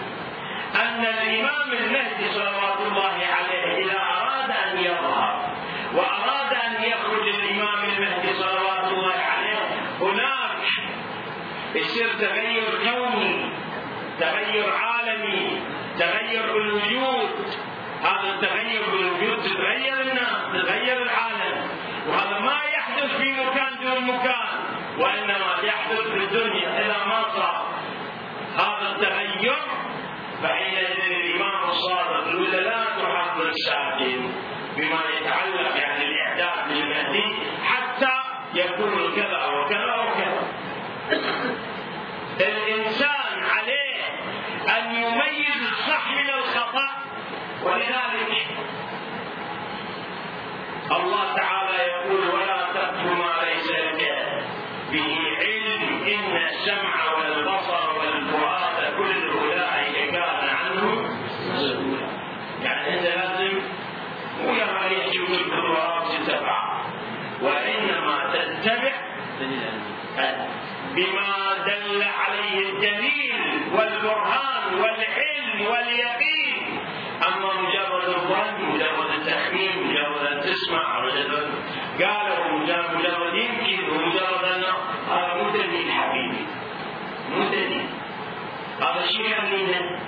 أن 0.75 1.05
الإمام 1.05 1.71
المهدي 1.71 2.33
صلوات 2.33 2.79
الله 2.87 3.17
عليه 3.25 3.85
إذا 3.85 3.99
أراد 3.99 4.51
أن 4.51 4.77
يظهر 4.77 5.49
وأراد 5.93 6.53
أن 6.53 6.83
يخرج 6.83 7.27
الإمام 7.27 7.83
المهدي 7.83 8.33
صلوات 8.33 8.91
الله 8.91 9.13
عليه 9.13 9.59
هناك 10.01 10.67
يصير 11.75 12.07
تغير 12.19 12.63
كوني 12.83 13.51
تغير 14.19 14.73
عالمي 14.73 15.61
تغير 15.99 16.53
بالوجود 16.53 17.29
هذا 18.03 18.29
التغير 18.29 18.81
بالوجود 18.91 19.43
تتغير 19.43 20.01
الناس 20.01 20.37
تتغير 20.53 21.01
العالم. 21.01 21.67
وهذا 22.07 22.39
ما 22.39 22.59
يحدث 22.73 23.17
في 23.17 23.31
مكان 23.31 23.75
دون 23.81 24.03
مكان 24.03 24.47
وإنما 24.99 25.55
يحدث 25.63 26.01
في 26.01 26.17
الدنيا 26.17 26.85
إذا 26.85 26.97
ما 27.05 27.23
صار. 27.35 27.65
هذا 28.57 28.91
التغير 28.91 29.55
فحينئذ 30.43 30.99
الإمام 31.11 31.69
الصادق 31.69 32.27
يقول 32.27 32.51
لا 32.51 32.83
تحضر 32.83 33.49
الساكن 33.49 34.31
بما 34.77 34.99
يتعلق 35.19 35.77
يعني 35.77 36.05
الإعداد 36.05 36.71
للمهدي 36.71 37.23
حتى 37.63 38.13
يكون 38.53 39.15
كذا 39.15 39.45
وكذا 39.45 39.95
وكذا. 39.95 40.43
الإنسان 42.41 43.43
عليه 43.57 43.99
أن 44.77 44.95
يميز 44.95 45.61
الصح 45.71 46.07
من 46.11 46.29
الخطأ 46.29 46.89
ولذلك 47.63 48.45
الله 50.91 51.33
تعالى 51.35 51.77
يقول 51.83 52.29
ولا 52.29 52.57
تقف 52.73 53.03
ما 53.05 53.33
ليس 53.45 53.67
لك 53.71 54.01
به 54.91 55.17
علم 55.39 56.03
إن 56.07 56.37
السمع 56.47 57.13
والبصر 57.17 57.99
والفؤاد 57.99 58.93
كل 58.97 59.29
أولئك 59.39 60.11
كان 60.11 60.49
عنه 60.49 61.05
مسؤولا 61.53 62.07
يعني 62.63 62.93
أنت 62.93 63.03
لازم 63.05 63.61
مو 64.41 64.53
يرى 64.53 64.97
يحجب 64.99 65.33
الخطوات 65.33 66.11
تتبع 66.27 66.83
وإنما 67.41 68.33
تتبع 68.33 68.93
بما 70.95 71.33
دل 71.65 72.03
عليه 72.03 72.69
الدليل 72.69 73.61
والبرهان 73.73 74.73
والعلم 74.73 75.67
واليقين. 75.71 76.79
أما 77.27 77.53
مجرد 77.61 78.09
الظن 78.09 78.65
مجرد 78.73 79.09
التخمين 79.19 79.87
مجرد 79.87 80.25
أن 80.31 80.39
تسمع 80.41 81.05
مجرد 81.05 81.51
قالوا 82.01 82.59
مجرد 82.59 83.33
يمكن 83.33 83.89
ومجرد 83.89 84.43
ان 84.43 84.63
هذا 85.11 85.33
مو 85.43 85.49
دليل 85.49 85.91
حبيبي 85.91 86.45
مو 87.31 87.43
دليل 87.43 87.87
هذا 88.81 89.05
شو 89.11 89.21
يخلينا؟ 89.21 89.99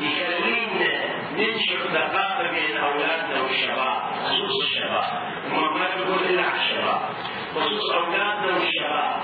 يخلينا 0.00 0.92
ننشر 1.32 1.78
ثقافة 1.92 2.50
بين 2.50 2.76
أولادنا 2.76 3.40
والشباب 3.42 4.02
خصوص 4.24 4.62
الشباب. 4.62 5.04
ما 5.50 5.96
نقول 5.96 6.24
إلا 6.24 6.42
على 6.42 6.60
الشباب. 6.60 7.00
خصوص 7.54 7.90
اولادنا 7.90 8.54
والشباب 8.54 9.20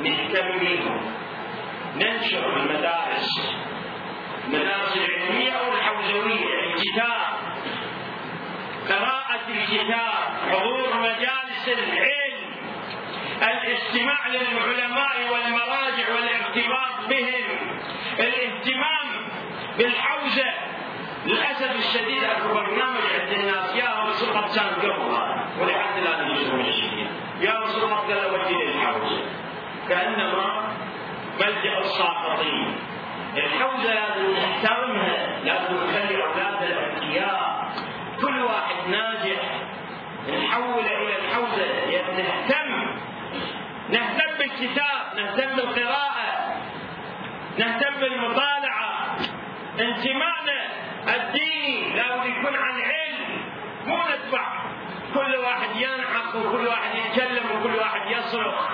نهتم 0.00 0.58
بهم 0.58 1.00
ننشر 1.96 2.56
المدارس 2.56 3.28
المدارس 4.44 4.96
العلمية 4.96 5.52
أو 5.52 5.72
الحوزوية 5.72 6.64
الكتاب. 6.64 7.34
قراءة 8.88 9.48
الكتاب 9.48 10.50
حضور 10.50 10.88
مجالس 11.00 11.68
العلم. 11.68 12.54
الاستماع 13.42 14.28
للعلماء 14.28 15.16
والمراجع 15.32 16.14
والارتباط 16.14 17.08
بهم. 17.08 17.78
الاهتمام 18.18 19.28
بالحوزة. 19.78 20.52
للأسف 21.26 21.76
الشديد 21.76 22.24
أكو 22.24 22.54
برنامج 22.54 23.00
عند 23.20 23.32
الناس 23.32 23.76
يا 23.76 24.04
رسول 24.08 24.28
الله 24.28 24.54
كان 24.54 24.90
قبل. 24.90 24.92
ولحد 25.60 25.98
الآن 25.98 26.30
يجوز 26.30 26.48
من 26.50 26.60
الشيء 26.60 27.08
يا 27.44 27.60
رسول 27.60 27.84
الله 27.84 27.96
قال 27.96 28.34
ودي 28.34 28.54
للحوزة 28.64 29.22
كأنما 29.88 30.68
ملجأ 31.40 31.78
الساقطين 31.78 32.76
الحوزة 33.36 33.94
لازم 33.94 34.32
نحترمها 34.36 35.40
لازم 35.44 35.74
نخلي 35.74 36.22
أولادنا 36.22 36.66
الأذكياء 36.66 37.68
كل 38.20 38.42
واحد 38.42 38.88
ناجح. 38.90 39.40
نحول 40.44 40.86
إلى 40.86 41.16
الحوزة 41.18 41.66
نهتم 42.16 42.86
نهتم 43.90 44.38
بالكتاب 44.38 45.00
نهتم 45.16 45.56
بالقراءة 45.56 46.54
نهتم 47.58 48.00
بالمطالعة. 48.00 49.16
انتمائنا 49.80 50.58
الديني 51.16 51.96
لابد 51.96 52.26
يكون 52.26 52.56
عن 52.56 52.80
علم. 52.80 53.42
مو 53.86 53.96
نتبع 53.96 54.63
كل 55.14 55.36
واحد 55.36 55.76
ينعق 55.76 56.36
وكل 56.36 56.66
واحد 56.66 56.90
يتكلم 56.94 57.44
وكل 57.54 57.74
واحد 57.78 58.10
يصرخ. 58.10 58.70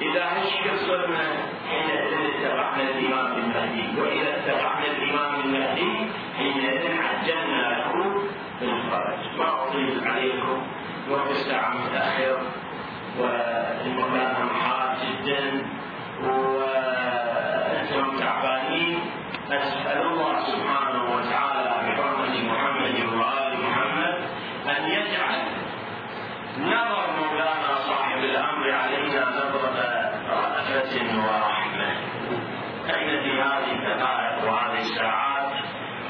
إذا 0.00 0.24
هش 0.24 0.50
صرنا 0.86 1.24
حينئذ 1.70 2.12
اتبعنا 2.34 2.82
الإمام 2.82 3.32
المهدي. 3.32 4.00
وإذا 4.00 4.30
اتبعنا 4.36 4.86
الإمام 4.86 5.40
المهدي 5.40 5.92
حينئذ 6.38 6.84
عجلنا 7.02 7.62
له 7.78 7.92
بالفرج 8.60 9.20
ما 9.38 9.48
أطيل 9.62 10.08
عليكم. 10.08 10.58
وقت 11.10 11.30
الساعة 11.30 11.74
متأخر 11.74 12.38
والمكان 13.18 14.48
حار 14.62 14.96
جدا. 15.04 15.42
وأنتم 16.22 18.04
تعبانين. 18.18 19.00
أسأل 19.50 20.02
الله 20.06 20.34
سبحانه 20.40 20.65
نظر 26.58 27.06
مولانا 27.20 27.74
صاحب 27.88 28.18
الأمر 28.18 28.70
علينا 28.72 29.22
نظرة 29.30 29.78
رأفة 30.30 30.94
ورحمه 31.26 31.94
فان 32.88 33.08
في 33.22 33.32
هذه 33.42 33.72
الدقائق 33.72 34.44
وهذه 34.44 34.78
الساعات؟ 34.78 35.52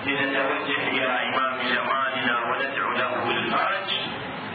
لنتوجه 0.06 0.88
إلى 0.88 1.06
إمام 1.28 1.58
زماننا 1.74 2.34
وندعو 2.48 2.92
له 2.92 3.24
بالفرج 3.26 3.90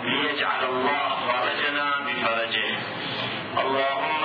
ليجعل 0.04 0.64
الله 0.64 1.10
فرجنا 1.28 1.88
بفرجه. 2.06 2.70
اللهم 3.62 4.21